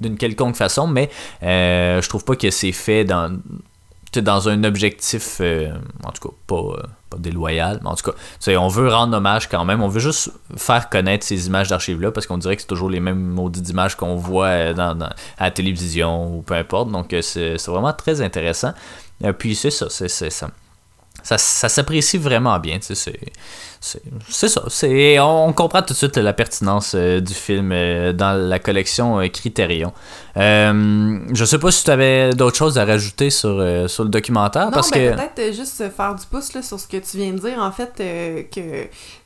d'une 0.00 0.16
quelconque 0.16 0.56
façon, 0.56 0.86
mais 0.86 1.10
euh, 1.42 2.00
je 2.00 2.08
trouve 2.08 2.24
pas 2.24 2.36
que 2.36 2.50
c'est 2.50 2.72
fait 2.72 3.04
dans 3.04 3.38
dans 4.16 4.48
un 4.48 4.62
objectif, 4.62 5.38
euh, 5.40 5.72
en 6.04 6.12
tout 6.12 6.28
cas 6.28 6.34
pas, 6.46 6.54
euh, 6.54 6.82
pas 7.10 7.18
déloyal, 7.18 7.80
mais 7.82 7.88
en 7.88 7.96
tout 7.96 8.12
cas, 8.12 8.56
on 8.56 8.68
veut 8.68 8.88
rendre 8.88 9.16
hommage 9.16 9.48
quand 9.48 9.64
même, 9.64 9.82
on 9.82 9.88
veut 9.88 9.98
juste 9.98 10.30
faire 10.56 10.88
connaître 10.88 11.26
ces 11.26 11.48
images 11.48 11.66
d'archives-là, 11.66 12.12
parce 12.12 12.28
qu'on 12.28 12.38
dirait 12.38 12.54
que 12.54 12.62
c'est 12.62 12.68
toujours 12.68 12.90
les 12.90 13.00
mêmes 13.00 13.18
maudites 13.18 13.68
images 13.70 13.96
qu'on 13.96 14.14
voit 14.14 14.72
dans, 14.72 14.96
à 15.00 15.14
la 15.40 15.50
télévision 15.50 16.32
ou 16.32 16.42
peu 16.42 16.54
importe, 16.54 16.92
donc 16.92 17.12
c'est 17.22 17.56
vraiment 17.66 17.92
très 17.92 18.20
intéressant. 18.20 18.72
puis 19.36 19.56
c'est 19.56 19.70
ça, 19.70 19.86
c'est 19.90 20.08
ça. 20.08 20.48
Ça, 21.24 21.38
ça 21.38 21.68
s'apprécie 21.68 22.18
vraiment 22.18 22.60
bien, 22.60 22.78
c'est 22.80 22.94
c'est 24.28 24.48
ça. 24.48 24.62
C'est, 24.68 25.18
on 25.20 25.52
comprend 25.52 25.82
tout 25.82 25.92
de 25.92 25.98
suite 25.98 26.16
la 26.16 26.32
pertinence 26.32 26.94
euh, 26.94 27.20
du 27.20 27.34
film 27.34 27.70
euh, 27.72 28.12
dans 28.12 28.32
la 28.32 28.58
collection 28.58 29.20
euh, 29.20 29.28
Criterion. 29.28 29.92
je 30.36 31.44
sais 31.44 31.58
pas 31.58 31.70
si 31.70 31.84
tu 31.84 31.90
avais 31.90 32.30
d'autres 32.30 32.56
choses 32.56 32.78
à 32.78 32.84
rajouter 32.84 33.30
sur, 33.30 33.62
sur 33.88 34.04
le 34.04 34.10
documentaire. 34.10 34.70
parce 34.70 34.90
ben, 34.90 35.16
que... 35.16 35.22
peut-être 35.22 35.54
juste 35.54 35.90
faire 35.94 36.14
du 36.14 36.24
pouce 36.26 36.54
là, 36.54 36.62
sur 36.62 36.80
ce 36.80 36.88
que 36.88 36.96
tu 36.96 37.16
viens 37.18 37.32
de 37.32 37.38
dire. 37.38 37.58
En 37.58 37.72
fait, 37.72 37.92
que 37.96 38.42
tu 38.52 38.60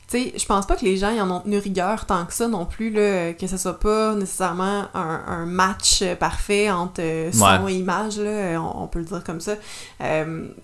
sais, 0.09 0.33
je 0.37 0.45
pense 0.45 0.65
pas 0.65 0.75
que 0.75 0.85
les 0.85 0.97
gens 0.97 1.11
y 1.11 1.21
en 1.21 1.29
ont 1.29 1.39
tenu 1.39 1.57
rigueur 1.57 2.05
tant 2.05 2.25
que 2.25 2.33
ça 2.33 2.47
non 2.47 2.65
plus, 2.65 2.89
là, 2.89 3.33
que 3.33 3.47
ce 3.47 3.57
soit 3.57 3.79
pas 3.79 4.15
nécessairement 4.15 4.85
un, 4.93 5.45
match 5.45 6.03
parfait 6.19 6.69
entre 6.69 7.01
son 7.31 7.67
et 7.67 7.73
image, 7.73 8.19
là, 8.19 8.61
on, 8.61 8.87
peut 8.87 8.99
le 8.99 9.05
dire 9.05 9.23
comme 9.23 9.41
ça. 9.41 9.53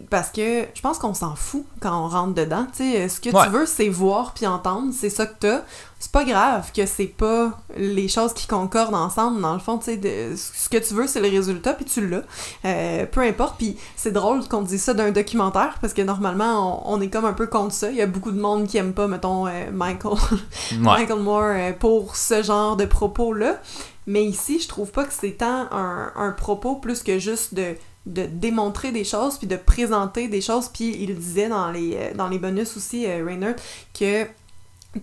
parce 0.09 0.29
que 0.29 0.65
je 0.73 0.81
pense 0.81 0.97
qu'on 0.99 1.13
s'en 1.13 1.35
fout 1.35 1.65
quand 1.79 2.05
on 2.05 2.07
rentre 2.07 2.33
dedans. 2.33 2.67
Tu 2.75 2.91
sais, 2.91 3.09
ce 3.09 3.19
que 3.19 3.29
tu 3.29 3.49
veux, 3.49 3.65
c'est 3.65 3.89
voir 3.89 4.33
puis 4.33 4.47
entendre, 4.47 4.93
c'est 4.93 5.09
ça 5.09 5.25
que 5.25 5.35
t'as. 5.39 5.61
C'est 6.05 6.11
pas 6.11 6.23
grave 6.23 6.71
que 6.71 6.85
c'est 6.85 7.07
pas 7.07 7.57
les 7.75 8.07
choses 8.07 8.31
qui 8.35 8.45
concordent 8.45 8.93
ensemble. 8.93 9.41
Dans 9.41 9.55
le 9.55 9.59
fond, 9.59 9.79
tu 9.79 9.85
sais, 9.85 10.35
ce 10.35 10.69
que 10.69 10.77
tu 10.77 10.93
veux, 10.93 11.07
c'est 11.07 11.19
le 11.19 11.29
résultat, 11.29 11.73
puis 11.73 11.83
tu 11.83 12.07
l'as. 12.07 12.21
Euh, 12.63 13.07
peu 13.07 13.21
importe. 13.21 13.57
Puis 13.57 13.75
c'est 13.95 14.11
drôle 14.11 14.47
qu'on 14.47 14.61
dise 14.61 14.83
ça 14.83 14.93
d'un 14.93 15.09
documentaire, 15.09 15.79
parce 15.81 15.93
que 15.93 16.03
normalement, 16.03 16.87
on, 16.93 17.01
est 17.01 17.07
comme 17.07 17.25
un 17.25 17.33
peu 17.33 17.47
contre 17.47 17.73
ça. 17.73 17.89
Il 17.89 17.97
y 17.97 18.03
a 18.03 18.05
beaucoup 18.05 18.31
de 18.31 18.39
monde 18.39 18.67
qui 18.67 18.77
aime 18.77 18.93
pas, 18.93 19.07
mettons, 19.07 19.47
euh, 19.47 19.71
Michael, 19.73 20.13
Michael 20.77 21.21
Moore 21.21 21.43
euh, 21.43 21.71
pour 21.73 22.15
ce 22.15 22.43
genre 22.43 22.77
de 22.77 22.85
propos-là. 22.85 23.59
Mais 24.05 24.23
ici, 24.23 24.59
je 24.59 24.67
trouve 24.67 24.91
pas 24.91 25.05
que 25.05 25.13
c'est 25.13 25.31
tant 25.31 25.67
un, 25.71 26.11
un 26.15 26.31
propos 26.33 26.75
plus 26.75 27.01
que 27.01 27.17
juste 27.17 27.55
de 27.55 27.73
de 28.05 28.27
démontrer 28.27 28.91
des 28.91 29.03
choses 29.03 29.39
puis 29.39 29.47
de 29.47 29.55
présenter 29.55 30.27
des 30.27 30.39
choses 30.39 30.67
puis 30.67 30.95
il 30.99 31.15
disait 31.15 31.49
dans 31.49 31.71
les 31.71 32.13
dans 32.13 32.27
les 32.27 32.37
bonus 32.37 32.77
aussi 32.77 33.07
euh, 33.07 33.53
que 33.99 34.27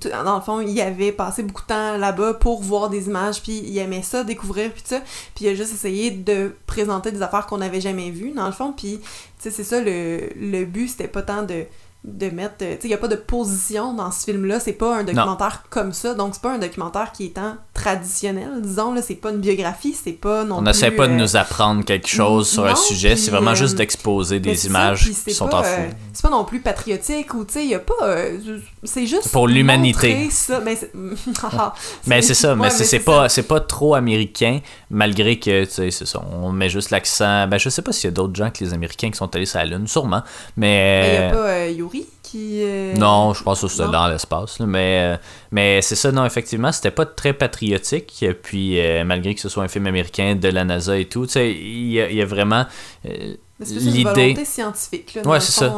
dans 0.00 0.36
le 0.36 0.40
fond, 0.40 0.60
il 0.60 0.80
avait 0.80 1.12
passé 1.12 1.42
beaucoup 1.42 1.62
de 1.62 1.66
temps 1.66 1.96
là-bas 1.96 2.34
pour 2.34 2.62
voir 2.62 2.88
des 2.88 3.06
images, 3.06 3.42
puis 3.42 3.62
il 3.64 3.76
aimait 3.78 4.02
ça, 4.02 4.24
découvrir, 4.24 4.72
puis 4.72 4.82
ça. 4.84 5.00
Puis 5.34 5.44
il 5.44 5.48
a 5.48 5.54
juste 5.54 5.72
essayé 5.72 6.10
de 6.10 6.54
présenter 6.66 7.12
des 7.12 7.22
affaires 7.22 7.46
qu'on 7.46 7.58
n'avait 7.58 7.80
jamais 7.80 8.10
vues, 8.10 8.32
dans 8.32 8.46
le 8.46 8.52
fond. 8.52 8.72
Puis, 8.72 9.00
tu 9.00 9.06
sais, 9.38 9.50
c'est 9.50 9.64
ça, 9.64 9.80
le, 9.80 10.30
le 10.36 10.64
but, 10.64 10.88
c'était 10.88 11.08
pas 11.08 11.22
tant 11.22 11.42
de, 11.42 11.64
de 12.04 12.30
mettre... 12.30 12.58
Tu 12.58 12.64
sais, 12.64 12.78
il 12.84 12.88
n'y 12.88 12.94
a 12.94 12.98
pas 12.98 13.08
de 13.08 13.16
position 13.16 13.94
dans 13.94 14.10
ce 14.10 14.24
film-là, 14.24 14.60
c'est 14.60 14.72
pas 14.72 14.96
un 14.96 15.04
documentaire 15.04 15.64
comme 15.70 15.92
ça, 15.92 16.14
donc 16.14 16.34
c'est 16.34 16.42
pas 16.42 16.52
un 16.52 16.58
documentaire 16.58 17.12
qui 17.12 17.26
est 17.26 17.34
tant 17.34 17.56
traditionnel, 17.82 18.60
disons. 18.60 18.94
Là, 18.94 19.02
c'est 19.02 19.16
pas 19.16 19.30
une 19.30 19.40
biographie, 19.40 19.94
c'est 19.94 20.12
pas 20.12 20.44
non 20.44 20.58
On 20.58 20.62
n'essaie 20.62 20.90
pas 20.90 21.08
de 21.08 21.12
nous 21.12 21.36
apprendre 21.36 21.84
quelque 21.84 22.08
chose 22.08 22.48
sur 22.48 22.64
un 22.64 22.76
sujet, 22.76 23.16
c'est 23.16 23.30
vraiment 23.30 23.54
juste 23.54 23.76
d'exposer 23.76 24.40
des 24.40 24.66
images 24.66 25.10
qui 25.24 25.34
sont 25.34 25.52
en 25.52 25.62
fou. 25.62 25.82
c'est 26.12 26.22
pas 26.22 26.30
non 26.30 26.44
plus 26.44 26.60
patriotique 26.60 27.34
ou, 27.34 27.44
tu 27.44 27.54
sais, 27.54 27.64
il 27.64 27.70
y 27.70 27.74
a 27.74 27.80
pas... 27.80 28.16
c'est 28.84 29.06
juste... 29.06 29.30
Pour 29.32 29.48
l'humanité. 29.48 30.28
mais 30.64 30.76
c'est... 30.76 30.92
mais 32.06 32.22
c'est 32.22 32.34
ça, 32.34 32.54
mais 32.54 32.70
c'est 32.70 33.00
pas, 33.00 33.26
pas 33.48 33.60
trop 33.60 33.94
américain, 33.94 34.60
malgré 34.90 35.38
que, 35.38 35.64
tu 35.64 35.70
sais, 35.70 35.90
c'est 35.90 36.06
ça, 36.06 36.22
on 36.32 36.52
met 36.52 36.68
juste 36.68 36.90
l'accent... 36.90 37.46
Ben, 37.48 37.58
je 37.58 37.68
sais 37.68 37.82
pas 37.82 37.92
s'il 37.92 38.08
y 38.08 38.12
a 38.12 38.14
d'autres 38.14 38.34
gens 38.34 38.50
que 38.50 38.62
les 38.64 38.72
Américains 38.72 39.10
qui 39.10 39.16
sont 39.16 39.34
allés 39.34 39.46
sur 39.46 39.58
la 39.58 39.64
Lune, 39.64 39.86
sûrement, 39.86 40.22
mais... 40.56 41.08
Il 41.08 41.14
y 41.14 41.24
a 41.24 41.30
pas 41.30 41.68
Yuri? 41.68 42.06
Euh, 42.34 42.94
non, 42.94 43.34
je 43.34 43.42
pense 43.42 43.60
que 43.60 43.68
c'était 43.68 43.90
dans 43.90 44.08
l'espace. 44.08 44.60
Mais, 44.60 45.14
euh, 45.14 45.16
mais 45.50 45.82
c'est 45.82 45.96
ça, 45.96 46.12
non, 46.12 46.24
effectivement, 46.24 46.72
c'était 46.72 46.90
pas 46.90 47.06
très 47.06 47.32
patriotique. 47.32 48.24
Puis 48.42 48.80
euh, 48.80 49.04
malgré 49.04 49.34
que 49.34 49.40
ce 49.40 49.48
soit 49.48 49.64
un 49.64 49.68
film 49.68 49.86
américain 49.86 50.34
de 50.34 50.48
la 50.48 50.64
NASA 50.64 50.96
et 50.96 51.06
tout, 51.06 51.26
il 51.36 51.92
y, 51.92 51.94
y, 51.94 52.22
a 52.22 52.26
vraiment 52.26 52.66
l'idée. 53.60 54.36
scientifique. 54.44 55.14
Là, 55.14 55.22
ouais, 55.22 55.40
c'est 55.40 55.52
ça. 55.52 55.74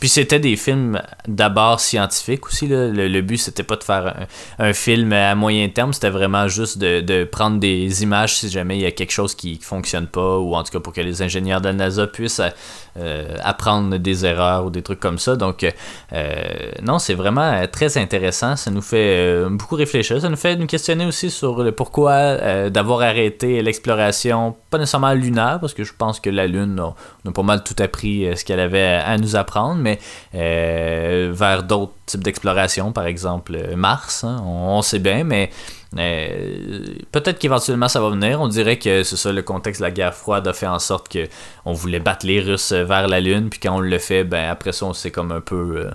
Puis 0.00 0.08
c'était 0.08 0.38
des 0.38 0.56
films 0.56 1.00
d'abord 1.26 1.80
scientifiques 1.80 2.46
aussi. 2.46 2.68
Là. 2.68 2.88
Le, 2.88 3.20
but, 3.20 3.38
c'était 3.38 3.62
pas 3.62 3.76
de 3.76 3.84
faire 3.84 4.26
un, 4.58 4.72
film 4.72 5.12
à 5.12 5.34
moyen 5.34 5.68
terme, 5.68 5.92
c'était 5.92 6.10
vraiment 6.10 6.48
juste 6.48 6.78
de, 6.78 7.24
prendre 7.24 7.58
des 7.58 8.02
images 8.02 8.36
si 8.36 8.50
jamais 8.50 8.76
il 8.76 8.82
y 8.82 8.86
a 8.86 8.90
quelque 8.90 9.12
chose 9.12 9.34
qui, 9.34 9.58
fonctionne 9.62 10.06
pas, 10.06 10.38
ou 10.38 10.54
en 10.54 10.62
tout 10.62 10.72
cas 10.72 10.80
pour 10.80 10.92
que 10.92 11.00
les 11.00 11.22
ingénieurs 11.22 11.60
de 11.60 11.68
la 11.68 11.72
NASA 11.72 12.06
puissent 12.06 12.42
euh, 12.96 13.36
apprendre 13.42 13.96
des 13.96 14.26
erreurs 14.26 14.66
ou 14.66 14.70
des 14.70 14.82
trucs 14.82 15.00
comme 15.00 15.18
ça. 15.18 15.36
Donc, 15.36 15.64
euh, 16.12 16.70
non, 16.82 16.98
c'est 16.98 17.14
vraiment 17.14 17.66
très 17.66 17.96
intéressant. 17.98 18.56
Ça 18.56 18.70
nous 18.70 18.82
fait 18.82 19.16
euh, 19.18 19.48
beaucoup 19.48 19.76
réfléchir. 19.76 20.20
Ça 20.20 20.28
nous 20.28 20.36
fait 20.36 20.56
nous 20.56 20.66
questionner 20.66 21.06
aussi 21.06 21.30
sur 21.30 21.62
le 21.62 21.72
pourquoi 21.72 22.36
d'avoir 22.70 23.02
arrêté 23.02 23.62
l'exploration, 23.62 24.54
pas 24.70 24.78
nécessairement 24.78 25.12
lunaire, 25.12 25.58
parce 25.60 25.74
que 25.74 25.84
je 25.84 25.92
pense 25.96 26.20
que 26.20 26.30
la 26.30 26.46
Lune, 26.46 26.80
on 27.24 27.30
a 27.30 27.32
pas 27.32 27.42
mal 27.42 27.64
tout 27.64 27.76
appris 27.82 28.26
ce 28.36 28.44
qu'elle 28.44 28.60
avait 28.60 28.82
à 28.82 29.16
nous 29.18 29.36
apprendre 29.36 29.74
mais 29.76 29.98
euh, 30.34 31.30
vers 31.32 31.62
d'autres 31.62 31.92
types 32.06 32.22
d'exploration, 32.22 32.92
par 32.92 33.06
exemple 33.06 33.54
euh, 33.54 33.76
Mars, 33.76 34.24
hein, 34.24 34.42
on, 34.44 34.82
sait 34.82 34.98
bien, 34.98 35.24
mais 35.24 35.50
euh, 35.98 36.86
peut-être 37.12 37.38
qu'éventuellement 37.38 37.88
ça 37.88 38.00
va 38.00 38.10
venir. 38.10 38.40
On 38.40 38.48
dirait 38.48 38.78
que 38.78 39.02
c'est 39.02 39.16
ça, 39.16 39.32
le 39.32 39.42
contexte 39.42 39.80
de 39.80 39.86
la 39.86 39.90
guerre 39.90 40.14
froide 40.14 40.46
a 40.48 40.52
fait 40.52 40.66
en 40.66 40.78
sorte 40.78 41.08
que 41.08 41.28
on 41.64 41.72
voulait 41.72 42.00
battre 42.00 42.26
les 42.26 42.40
Russes 42.40 42.72
vers 42.72 43.08
la 43.08 43.20
Lune, 43.20 43.48
puis 43.50 43.60
quand 43.60 43.76
on 43.76 43.80
le 43.80 43.98
fait, 43.98 44.24
ben 44.24 44.48
après 44.50 44.72
ça, 44.72 44.86
on 44.86 44.92
s'est 44.92 45.10
comme 45.10 45.32
un 45.32 45.40
peu. 45.40 45.88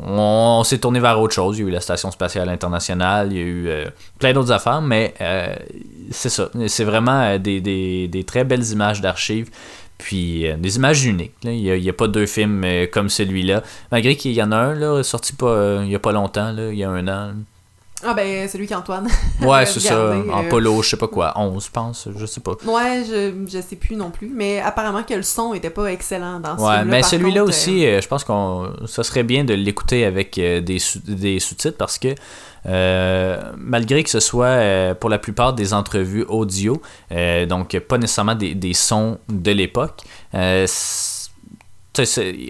on, 0.00 0.62
s'est 0.64 0.78
tourné 0.78 1.00
vers 1.00 1.20
autre 1.20 1.34
chose. 1.34 1.58
Il 1.58 1.62
y 1.62 1.64
a 1.66 1.68
eu 1.68 1.72
la 1.72 1.80
Station 1.80 2.10
spatiale 2.10 2.48
internationale, 2.48 3.32
il 3.32 3.38
y 3.38 3.40
a 3.40 3.44
eu 3.44 3.84
plein 4.18 4.32
d'autres 4.32 4.52
affaires, 4.52 4.82
mais 4.82 5.14
c'est 6.10 6.30
ça. 6.30 6.50
C'est 6.66 6.84
vraiment 6.84 7.38
des, 7.38 7.60
des, 7.60 8.24
très 8.24 8.44
belles 8.44 8.68
images 8.70 9.00
d'archives. 9.00 9.50
Puis 9.98 10.46
euh, 10.46 10.56
des 10.56 10.76
images 10.76 11.04
uniques. 11.04 11.34
Il 11.42 11.60
n'y 11.60 11.88
a, 11.88 11.92
pas 11.92 12.08
deux 12.08 12.26
films 12.26 12.62
euh, 12.64 12.86
comme 12.90 13.08
celui-là. 13.08 13.62
Malgré 13.90 14.16
qu'il 14.16 14.32
y 14.32 14.42
en 14.42 14.52
a 14.52 14.56
un 14.56 14.74
là, 14.74 15.02
sorti 15.02 15.34
pas, 15.34 15.46
euh, 15.46 15.80
il 15.82 15.88
n'y 15.88 15.94
a 15.94 15.98
pas 15.98 16.12
longtemps, 16.12 16.52
là, 16.52 16.70
il 16.70 16.78
y 16.78 16.84
a 16.84 16.90
un 16.90 17.08
an. 17.08 17.34
Ah 18.04 18.14
ben 18.14 18.48
celui 18.48 18.66
qu'Antoine. 18.66 19.08
Ouais, 19.42 19.66
c'est 19.66 19.80
ça. 19.80 20.14
En 20.32 20.44
polo, 20.44 20.82
je 20.82 20.90
sais 20.90 20.96
pas 20.96 21.08
quoi, 21.08 21.32
11, 21.36 21.64
je 21.64 21.70
pense, 21.70 22.08
je 22.16 22.26
sais 22.26 22.40
pas. 22.40 22.52
Ouais, 22.64 23.04
je, 23.08 23.32
je 23.46 23.60
sais 23.60 23.76
plus 23.76 23.96
non 23.96 24.10
plus, 24.10 24.30
mais 24.32 24.60
apparemment 24.60 25.02
que 25.02 25.14
le 25.14 25.22
son 25.22 25.54
était 25.54 25.70
pas 25.70 25.86
excellent 25.86 26.40
dans 26.40 26.56
ce 26.56 26.62
Ouais, 26.62 26.84
mais 26.84 27.02
celui-là 27.02 27.44
aussi, 27.44 27.82
je 27.82 28.06
pense 28.06 28.24
qu'on 28.24 28.72
ça 28.86 29.02
serait 29.02 29.24
bien 29.24 29.44
de 29.44 29.54
l'écouter 29.54 30.04
avec 30.04 30.34
des, 30.36 30.78
des 31.06 31.40
sous-titres 31.40 31.76
parce 31.76 31.98
que 31.98 32.14
euh, 32.66 33.40
malgré 33.56 34.02
que 34.02 34.10
ce 34.10 34.20
soit 34.20 34.46
euh, 34.46 34.94
pour 34.94 35.10
la 35.10 35.18
plupart 35.18 35.52
des 35.54 35.72
entrevues 35.74 36.24
audio, 36.28 36.80
euh, 37.12 37.46
donc 37.46 37.78
pas 37.80 37.98
nécessairement 37.98 38.34
des, 38.34 38.54
des 38.54 38.74
sons 38.74 39.18
de 39.28 39.50
l'époque, 39.52 40.02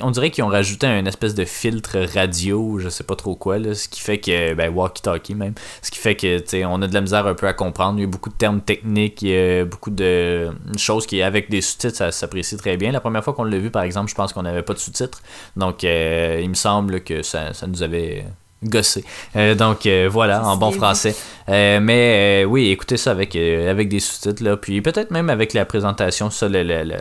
on 0.02 0.10
dirait 0.10 0.30
qu'ils 0.30 0.44
ont 0.44 0.48
rajouté 0.48 0.86
un 0.86 1.04
espèce 1.06 1.34
de 1.34 1.44
filtre 1.44 1.98
radio, 2.14 2.78
je 2.78 2.88
sais 2.88 3.04
pas 3.04 3.16
trop 3.16 3.34
quoi, 3.34 3.58
là, 3.58 3.74
ce 3.74 3.88
qui 3.88 4.00
fait 4.00 4.18
que, 4.18 4.54
ben, 4.54 4.72
walkie-talkie 4.74 5.34
même, 5.34 5.54
ce 5.82 5.90
qui 5.90 5.98
fait 5.98 6.16
que, 6.16 6.64
on 6.66 6.82
a 6.82 6.86
de 6.86 6.94
la 6.94 7.00
misère 7.00 7.26
un 7.26 7.34
peu 7.34 7.46
à 7.46 7.52
comprendre. 7.52 7.98
Il 7.98 8.02
y 8.02 8.04
a 8.04 8.08
beaucoup 8.08 8.30
de 8.30 8.36
termes 8.36 8.60
techniques, 8.60 9.22
il 9.22 9.28
y 9.28 9.36
a 9.36 9.64
beaucoup 9.64 9.90
de 9.90 10.50
choses 10.76 11.06
qui, 11.06 11.22
avec 11.22 11.50
des 11.50 11.60
sous-titres, 11.60 11.96
ça 11.96 12.12
s'apprécie 12.12 12.56
très 12.56 12.76
bien. 12.76 12.92
La 12.92 13.00
première 13.00 13.24
fois 13.24 13.34
qu'on 13.34 13.44
l'a 13.44 13.58
vu, 13.58 13.70
par 13.70 13.82
exemple, 13.82 14.10
je 14.10 14.14
pense 14.14 14.32
qu'on 14.32 14.42
n'avait 14.42 14.62
pas 14.62 14.74
de 14.74 14.78
sous-titres. 14.78 15.22
Donc, 15.56 15.82
il 15.82 16.48
me 16.48 16.54
semble 16.54 17.02
que 17.02 17.22
ça, 17.22 17.52
ça 17.54 17.66
nous 17.66 17.82
avait 17.82 18.24
gossé. 18.64 19.04
Euh, 19.36 19.54
donc 19.54 19.86
euh, 19.86 20.08
voilà, 20.10 20.44
en 20.46 20.56
bon 20.56 20.72
français. 20.72 21.14
Euh, 21.48 21.80
mais 21.80 22.44
oui, 22.44 22.70
écoutez 22.70 22.96
ça 22.96 23.10
avec, 23.10 23.36
avec 23.36 23.88
des 23.88 24.00
sous-titres, 24.00 24.42
là. 24.42 24.56
Puis 24.56 24.80
peut-être 24.82 25.10
même 25.10 25.30
avec 25.30 25.54
la 25.54 25.64
présentation, 25.64 26.30
ça, 26.30 26.48
le, 26.48 26.62
le, 26.62 26.96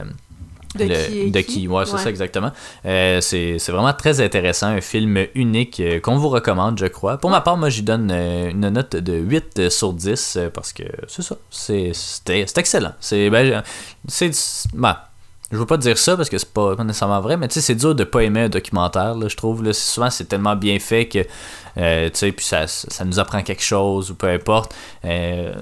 de, 0.77 1.41
qui, 1.41 1.67
ouais, 1.67 1.85
c'est 1.85 1.97
ça 1.97 2.09
exactement. 2.09 2.51
c'est 2.83 3.57
vraiment 3.67 3.93
très 3.93 4.21
intéressant, 4.21 4.67
un 4.67 4.81
film 4.81 5.25
unique 5.35 5.81
qu'on 6.01 6.17
vous 6.17 6.29
recommande, 6.29 6.79
je 6.79 6.87
crois. 6.87 7.17
Pour 7.17 7.29
ma 7.29 7.41
part, 7.41 7.57
moi, 7.57 7.69
j'y 7.69 7.83
donne 7.83 8.11
une 8.11 8.69
note 8.69 8.95
de 8.95 9.13
8 9.13 9.69
sur 9.69 9.93
10 9.93 10.39
parce 10.53 10.73
que 10.73 10.83
c'est 11.07 11.21
ça, 11.21 11.35
c'est 11.49 12.57
excellent. 12.57 12.93
C'est 12.99 13.29
ben, 13.29 13.63
c'est 14.07 14.31
ben, 14.73 14.97
je 15.51 15.57
veux 15.57 15.65
pas 15.65 15.77
dire 15.77 15.97
ça 15.97 16.17
parce 16.17 16.29
que 16.29 16.37
c'est 16.37 16.51
pas, 16.51 16.75
nécessairement 16.83 17.21
vrai, 17.21 17.37
mais 17.37 17.47
tu 17.47 17.55
sais, 17.55 17.61
c'est 17.61 17.75
dur 17.75 17.95
de 17.95 18.03
pas 18.03 18.21
aimer 18.21 18.41
un 18.41 18.49
documentaire, 18.49 19.15
là, 19.15 19.27
je 19.29 19.35
trouve. 19.37 19.63
Là. 19.63 19.71
Souvent, 19.71 20.09
c'est 20.09 20.25
tellement 20.25 20.55
bien 20.55 20.77
fait 20.79 21.07
que, 21.07 21.19
euh, 21.77 22.09
tu 22.09 22.17
sais, 22.17 22.31
puis 22.33 22.45
ça, 22.45 22.67
ça, 22.67 23.05
nous 23.05 23.17
apprend 23.19 23.41
quelque 23.41 23.63
chose 23.63 24.11
ou 24.11 24.15
peu 24.15 24.27
importe. 24.27 24.75
Euh, 25.05 25.55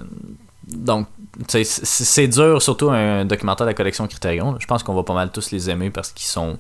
donc, 0.68 1.08
c'est 1.48 2.28
dur, 2.28 2.62
surtout 2.62 2.90
un 2.90 3.26
documentaire 3.26 3.66
de 3.66 3.72
la 3.72 3.74
collection 3.74 4.08
Criterion. 4.08 4.56
Je 4.60 4.68
pense 4.68 4.84
qu'on 4.84 4.94
va 4.94 5.04
pas 5.04 5.14
mal 5.14 5.32
tous 5.32 5.52
les 5.52 5.70
aimer 5.70 5.90
parce 5.90 6.12
qu'ils 6.12 6.28
sont 6.28 6.58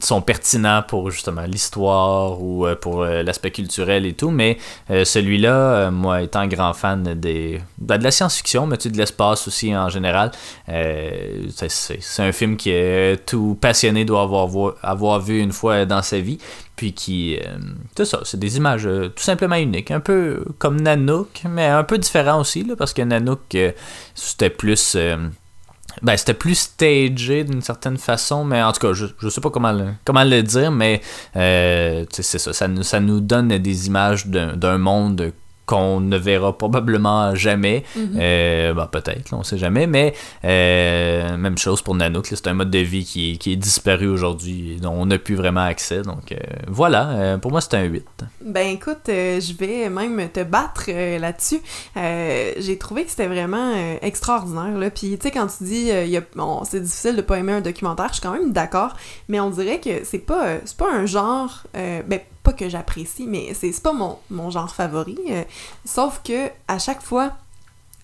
sont 0.00 0.22
pertinents 0.22 0.82
pour 0.82 1.10
justement 1.10 1.42
l'histoire 1.42 2.40
ou 2.40 2.66
euh, 2.66 2.74
pour 2.74 3.02
euh, 3.02 3.22
l'aspect 3.22 3.50
culturel 3.50 4.06
et 4.06 4.14
tout, 4.14 4.30
mais 4.30 4.56
euh, 4.90 5.04
celui-là, 5.04 5.90
moi 5.90 6.22
étant 6.22 6.46
grand 6.46 6.72
fan 6.72 7.02
des, 7.14 7.60
ben, 7.78 7.98
de 7.98 8.04
la 8.04 8.10
science-fiction, 8.10 8.66
mais 8.66 8.78
tu 8.78 8.90
de 8.90 8.96
l'espace 8.96 9.46
aussi 9.46 9.76
en 9.76 9.90
général, 9.90 10.30
c'est 10.66 12.22
un 12.22 12.32
film 12.32 12.56
qui 12.56 12.70
est 12.70 13.26
tout 13.26 13.58
passionné 13.60 14.04
doit 14.04 14.22
avoir, 14.22 14.74
avoir 14.82 15.20
vu 15.20 15.40
une 15.40 15.52
fois 15.52 15.84
dans 15.84 16.02
sa 16.02 16.20
vie, 16.20 16.38
puis 16.74 16.92
qui... 16.92 17.38
c'est 17.96 18.04
ça, 18.04 18.20
c'est 18.24 18.38
des 18.38 18.56
images 18.56 18.88
tout 19.14 19.22
simplement 19.22 19.56
uniques, 19.56 19.90
un 19.90 20.00
peu 20.00 20.44
comme 20.58 20.80
Nanook, 20.80 21.42
mais 21.48 21.66
un 21.66 21.84
peu 21.84 21.98
différent 21.98 22.40
aussi, 22.40 22.64
là, 22.64 22.76
parce 22.76 22.94
que 22.94 23.02
Nanook, 23.02 23.56
c'était 24.14 24.50
plus 24.50 24.96
ben, 26.02 26.16
c'était 26.16 26.34
plus 26.34 26.54
stagé 26.54 27.44
d'une 27.44 27.62
certaine 27.62 27.96
façon, 27.96 28.44
mais 28.44 28.62
en 28.62 28.72
tout 28.72 28.80
cas, 28.80 28.92
je, 28.92 29.06
je 29.18 29.28
sais 29.28 29.40
pas 29.40 29.50
comment 29.50 29.72
le, 29.72 29.86
comment 30.04 30.24
le 30.24 30.42
dire, 30.42 30.70
mais 30.70 31.00
euh, 31.36 32.04
c'est 32.10 32.22
ça, 32.22 32.52
ça 32.52 32.66
ça 32.82 33.00
nous 33.00 33.20
donne 33.20 33.48
des 33.48 33.86
images 33.86 34.26
d'un 34.26 34.78
monde 34.78 35.32
qu'on 35.66 36.00
ne 36.00 36.16
verra 36.16 36.56
probablement 36.56 37.34
jamais. 37.34 37.84
Mhm. 37.96 38.18
Euh, 38.18 38.72
bah, 38.72 38.88
peut-être, 38.90 39.32
on 39.32 39.42
sait 39.42 39.58
jamais, 39.58 39.86
mais 39.86 40.14
euh, 40.44 41.36
même 41.36 41.58
chose 41.58 41.82
pour 41.82 41.94
Nanook. 41.94 42.26
C'est 42.26 42.46
un 42.46 42.54
mode 42.54 42.70
de 42.70 42.78
vie 42.78 43.04
qui, 43.04 43.36
qui 43.38 43.52
est 43.52 43.56
disparu 43.56 44.06
aujourd'hui, 44.06 44.78
dont 44.80 44.92
on 44.92 45.06
n'a 45.06 45.18
plus 45.18 45.34
vraiment 45.34 45.64
accès. 45.64 46.02
Donc 46.02 46.32
euh, 46.32 46.36
voilà, 46.68 47.36
pour 47.42 47.50
moi 47.50 47.60
c'est 47.60 47.74
un 47.74 47.82
8. 47.82 48.06
Ben 48.42 48.68
écoute, 48.68 49.06
je 49.06 49.56
vais 49.58 49.88
même 49.88 50.28
te 50.30 50.42
battre 50.44 50.90
là-dessus. 51.18 51.60
J'ai 51.96 52.78
trouvé 52.78 53.04
que 53.04 53.10
c'était 53.10 53.26
vraiment 53.26 53.74
extraordinaire. 54.02 54.78
Là. 54.78 54.90
Puis 54.90 55.18
tu 55.18 55.22
sais, 55.22 55.30
quand 55.32 55.48
tu 55.48 55.64
dis 55.64 55.90
c'est 56.64 56.82
difficile 56.82 57.16
de 57.16 57.22
pas 57.22 57.38
aimer 57.38 57.52
un 57.52 57.60
documentaire, 57.60 58.08
je 58.08 58.14
suis 58.14 58.22
quand 58.22 58.32
même 58.32 58.52
d'accord, 58.52 58.96
mais 59.28 59.40
on 59.40 59.50
dirait 59.50 59.80
que 59.80 60.04
c'est 60.04 60.18
pas, 60.18 60.58
pas 60.78 60.92
un 60.92 61.06
genre. 61.06 61.64
ben, 61.74 62.20
pas 62.46 62.52
que 62.52 62.68
j'apprécie, 62.68 63.26
mais 63.26 63.52
c'est 63.54 63.82
pas 63.82 63.92
mon, 63.92 64.18
mon, 64.30 64.50
genre 64.50 64.72
favori. 64.72 65.18
Euh, 65.30 65.42
sauf 65.84 66.20
que 66.22 66.48
à 66.68 66.78
chaque 66.78 67.02
fois, 67.02 67.32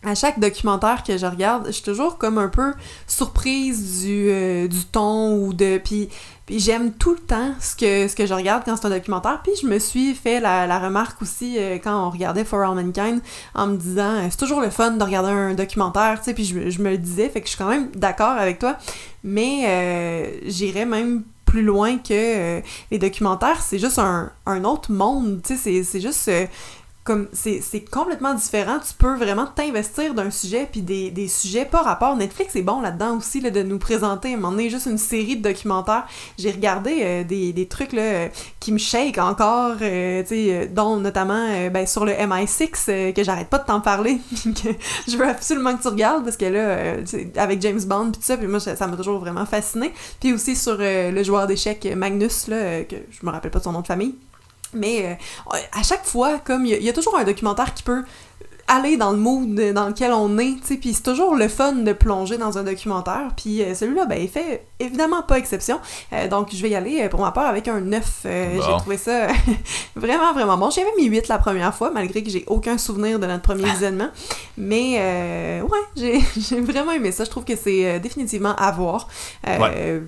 à 0.02 0.16
chaque 0.16 0.40
documentaire 0.40 1.04
que 1.04 1.16
je 1.16 1.26
regarde, 1.26 1.66
je 1.66 1.72
suis 1.72 1.84
toujours 1.84 2.18
comme 2.18 2.38
un 2.38 2.48
peu 2.48 2.72
surprise 3.06 4.02
du, 4.02 4.26
euh, 4.30 4.66
du 4.66 4.84
ton 4.84 5.36
ou 5.36 5.52
de. 5.52 5.78
Puis, 5.78 6.08
j'aime 6.50 6.92
tout 6.92 7.12
le 7.12 7.20
temps 7.20 7.54
ce 7.60 7.76
que, 7.76 8.08
ce 8.08 8.16
que 8.16 8.26
je 8.26 8.34
regarde 8.34 8.64
quand 8.64 8.76
c'est 8.76 8.86
un 8.86 8.90
documentaire. 8.90 9.40
Puis 9.44 9.52
je 9.62 9.66
me 9.68 9.78
suis 9.78 10.12
fait 10.16 10.40
la, 10.40 10.66
la 10.66 10.80
remarque 10.80 11.22
aussi 11.22 11.56
euh, 11.56 11.78
quand 11.78 12.08
on 12.08 12.10
regardait 12.10 12.44
For 12.44 12.68
All 12.68 12.74
Mankind 12.74 13.20
en 13.54 13.68
me 13.68 13.76
disant 13.76 14.28
c'est 14.28 14.38
toujours 14.38 14.60
le 14.60 14.70
fun 14.70 14.90
de 14.90 15.04
regarder 15.04 15.30
un 15.30 15.54
documentaire, 15.54 16.18
tu 16.18 16.24
sais. 16.24 16.34
Puis 16.34 16.46
je, 16.46 16.68
je, 16.68 16.82
me 16.82 16.90
le 16.90 16.98
disais, 16.98 17.28
fait 17.28 17.40
que 17.40 17.46
je 17.46 17.50
suis 17.50 17.58
quand 17.58 17.70
même 17.70 17.90
d'accord 17.94 18.32
avec 18.32 18.58
toi. 18.58 18.76
Mais 19.22 20.40
j'irais 20.46 20.84
même 20.84 21.22
plus 21.52 21.62
loin 21.62 21.98
que 21.98 22.14
euh, 22.14 22.60
les 22.90 22.98
documentaires, 22.98 23.60
c'est 23.60 23.78
juste 23.78 23.98
un, 23.98 24.32
autre 24.64 24.90
monde, 24.90 25.42
tu 25.44 25.54
sais, 25.58 25.82
c'est 25.82 26.00
juste... 26.00 26.26
Euh, 26.28 26.46
comme 27.04 27.26
c'est 27.32 27.84
complètement 27.90 28.34
différent. 28.34 28.78
Tu 28.78 28.94
peux 28.94 29.16
vraiment 29.16 29.46
t'investir 29.46 30.14
d'un 30.14 30.30
sujet, 30.30 30.68
puis 30.70 30.82
des, 30.82 31.10
des, 31.10 31.26
sujets 31.26 31.64
pas 31.64 31.82
rapport. 31.82 32.16
Netflix 32.16 32.54
est 32.54 32.62
bon 32.62 32.80
là-dedans 32.80 33.16
aussi, 33.16 33.40
là, 33.40 33.50
de 33.50 33.62
nous 33.62 33.78
présenter 33.78 34.30
à 34.30 34.32
un 34.34 34.36
moment 34.36 34.52
donné 34.52 34.70
juste 34.70 34.86
une 34.86 34.98
série 34.98 35.36
de 35.36 35.42
documentaires. 35.42 36.06
J'ai 36.38 36.52
regardé 36.52 36.98
euh, 37.00 37.24
des, 37.24 37.52
des, 37.52 37.66
trucs 37.66 37.92
là, 37.92 38.28
qui 38.60 38.70
me 38.70 38.78
shake 38.78 39.18
encore, 39.18 39.76
euh, 39.82 40.22
sais 40.24 40.68
dont 40.72 40.96
notamment 40.96 41.48
euh, 41.50 41.70
ben, 41.70 41.86
sur 41.86 42.04
le 42.04 42.12
MI6, 42.12 43.12
que 43.12 43.24
j'arrête 43.24 43.48
pas 43.48 43.58
de 43.58 43.66
t'en 43.66 43.80
parler, 43.80 44.20
que 44.44 44.68
je 45.08 45.16
veux 45.16 45.28
absolument 45.28 45.76
que 45.76 45.82
tu 45.82 45.88
regardes, 45.88 46.22
parce 46.22 46.36
que 46.36 46.44
là, 46.44 46.98
avec 47.36 47.60
James 47.62 47.82
Bond, 47.84 48.12
puis 48.12 48.20
tout 48.20 48.26
ça, 48.26 48.36
puis 48.36 48.46
moi, 48.46 48.60
ça 48.60 48.86
m'a 48.86 48.96
toujours 48.96 49.18
vraiment 49.18 49.46
fasciné. 49.46 49.92
Puis 50.20 50.32
aussi 50.32 50.54
sur 50.54 50.76
le 50.78 51.22
joueur 51.24 51.48
d'échecs 51.48 51.84
Magnus, 51.96 52.46
là, 52.46 52.84
que 52.84 52.96
je 53.10 53.26
me 53.26 53.32
rappelle 53.32 53.50
pas 53.50 53.60
son 53.60 53.72
nom 53.72 53.80
de 53.80 53.86
famille. 53.88 54.14
Mais 54.72 55.18
euh, 55.52 55.56
à 55.72 55.82
chaque 55.82 56.04
fois, 56.04 56.38
comme 56.38 56.66
il 56.66 56.82
y, 56.82 56.88
a 56.88 56.92
toujours 56.92 57.16
un 57.18 57.24
documentaire 57.24 57.74
qui 57.74 57.82
peut 57.82 58.04
aller 58.68 58.96
dans 58.96 59.10
le 59.10 59.18
mood 59.18 59.54
dans 59.72 59.88
lequel 59.88 60.12
on 60.12 60.38
est, 60.38 60.54
tu 60.60 60.66
sais, 60.66 60.76
puis 60.76 60.94
c'est 60.94 61.02
toujours 61.02 61.34
le 61.34 61.48
fun 61.48 61.72
de 61.72 61.92
plonger 61.92 62.38
dans 62.38 62.58
un 62.58 62.62
documentaire, 62.62 63.30
puis 63.36 63.60
euh, 63.60 63.74
celui-là, 63.74 64.06
ben, 64.06 64.18
il 64.22 64.28
fait 64.28 64.64
évidemment 64.78 65.22
pas 65.22 65.36
exception, 65.36 65.80
euh, 66.12 66.28
donc 66.28 66.50
je 66.54 66.62
vais 66.62 66.70
y 66.70 66.74
aller 66.74 67.08
pour 67.08 67.20
ma 67.20 67.32
part 67.32 67.46
avec 67.46 67.66
un 67.66 67.80
9, 67.80 68.20
j'ai 68.24 68.60
trouvé 68.78 68.96
ça 68.96 69.26
vraiment, 69.96 70.32
vraiment 70.32 70.56
bon, 70.56 70.70
j'avais 70.70 70.92
mis 70.96 71.06
8 71.06 71.28
la 71.28 71.38
première 71.38 71.74
fois, 71.74 71.90
malgré 71.90 72.22
que 72.22 72.30
j'ai 72.30 72.44
aucun 72.46 72.78
souvenir 72.78 73.18
de 73.18 73.26
notre 73.26 73.42
premier 73.42 73.64
visionnement, 73.72 74.10
mais 74.56 75.60
ouais, 75.62 76.20
j'ai 76.36 76.60
vraiment 76.60 76.92
aimé 76.92 77.10
ça, 77.10 77.24
je 77.24 77.30
trouve 77.30 77.44
que 77.44 77.56
c'est 77.56 77.98
définitivement 77.98 78.54
à 78.54 78.70
voir, 78.70 79.08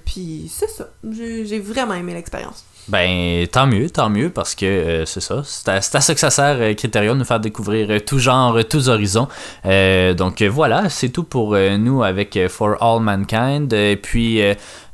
puis 0.07 0.50
c'est 0.50 0.70
ça, 0.70 0.88
j'ai 1.03 1.59
vraiment 1.59 1.94
aimé 1.94 2.14
l'expérience. 2.14 2.64
Ben, 2.86 3.46
tant 3.46 3.66
mieux, 3.66 3.88
tant 3.88 4.10
mieux, 4.10 4.28
parce 4.28 4.54
que 4.54 4.66
euh, 4.66 5.04
c'est 5.06 5.20
ça. 5.20 5.42
C'est 5.44 5.68
à, 5.68 5.80
ça 5.80 6.12
que 6.12 6.20
ça 6.20 6.28
sert, 6.28 6.56
euh, 6.60 6.74
Criterion, 6.74 7.14
nous 7.14 7.24
faire 7.24 7.40
découvrir 7.40 7.90
euh, 7.90 7.98
tout 7.98 8.18
genre, 8.18 8.62
tous 8.68 8.88
horizons. 8.88 9.26
donc 9.64 10.42
voilà, 10.42 10.90
c'est 10.90 11.08
tout 11.08 11.24
pour 11.24 11.56
nous 11.56 12.02
avec 12.02 12.38
For 12.48 12.76
All 12.82 13.00
Mankind. 13.00 13.72
Et 13.72 13.96
puis, 13.96 14.40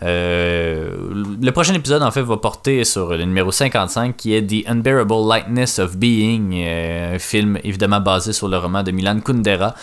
le 0.03 1.51
prochain 1.51 1.75
épisode, 1.75 2.03
en 2.03 2.11
fait, 2.11 2.23
va 2.23 2.37
porter 2.37 2.85
sur 2.85 3.11
le 3.11 3.25
numéro 3.25 3.51
55, 3.51 4.17
qui 4.17 4.35
est 4.35 4.43
The 4.43 4.69
Unbearable 4.69 5.29
Lightness 5.29 5.79
of 5.79 5.97
Being, 5.97 6.55
un 6.63 7.19
film 7.19 7.59
évidemment 7.65 8.01
basé 8.01 8.33
sur 8.33 8.49
le 8.49 8.59
roman 8.59 8.83
de 8.83 8.91
Milan 8.91 9.21
Kundera. 9.21 9.75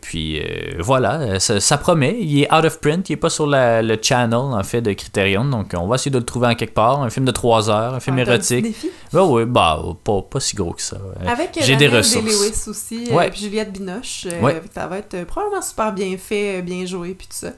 puis 0.00 0.42
voilà, 0.78 1.40
ça, 1.40 1.78
promet. 1.78 2.16
Il 2.20 2.42
est 2.42 2.52
out 2.52 2.64
of 2.64 2.80
print, 2.80 3.08
il 3.08 3.12
n'est 3.12 3.16
pas 3.16 3.30
sur 3.30 3.46
le 3.46 3.96
channel, 4.00 4.34
en 4.34 4.62
fait, 4.62 4.80
de 4.80 4.92
Criterion. 4.92 5.44
Donc 5.44 5.72
on 5.76 5.86
va 5.86 5.96
essayer 5.96 6.10
de 6.10 6.18
le 6.18 6.24
trouver 6.24 6.48
en 6.48 6.54
quelque 6.54 6.74
part 6.74 7.02
un 7.02 7.10
film 7.10 7.26
de 7.26 7.30
3 7.30 7.70
heures, 7.70 7.94
un 7.94 8.00
film 8.00 8.18
érotique. 8.18 8.76
Bah 9.12 9.24
oui, 9.24 9.44
bah, 9.44 9.82
pas, 10.04 10.22
pas, 10.22 10.40
si 10.40 10.56
gros 10.56 10.72
que 10.72 10.82
ça. 10.82 10.98
Avec 11.26 11.58
J'ai 11.60 11.76
des 11.76 11.88
ressources. 11.88 12.24
Lewis 12.24 12.68
aussi, 12.68 13.08
euh, 13.10 13.30
puis 13.30 13.40
Juliette 13.40 13.72
Binoche. 13.72 14.26
Euh, 14.26 14.60
ça 14.74 14.86
va 14.86 14.98
être 14.98 15.14
euh, 15.14 15.24
probablement 15.24 15.62
super 15.62 15.92
bien 15.92 16.16
fait, 16.16 16.62
bien 16.62 16.84
joué, 16.86 17.14
puis 17.14 17.26
tout 17.26 17.36
ça. 17.36 17.52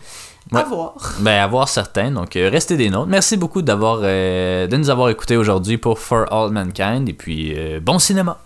À 0.53 0.63
voir. 0.63 0.95
Ben, 1.21 1.43
à 1.43 1.47
voir 1.47 1.69
certains. 1.69 2.11
Donc, 2.11 2.31
restez 2.35 2.77
des 2.77 2.91
nôtres. 2.91 3.09
Merci 3.09 3.37
beaucoup 3.37 3.63
d'avoir, 3.63 4.01
de 4.01 4.77
nous 4.77 4.91
avoir 4.91 5.09
écoutés 5.11 5.37
aujourd'hui 5.37 5.79
pour 5.79 5.99
For 5.99 6.33
All 6.33 6.51
Mankind. 6.51 7.09
Et 7.09 7.13
puis, 7.13 7.55
bon 7.83 7.99
cinéma. 7.99 8.39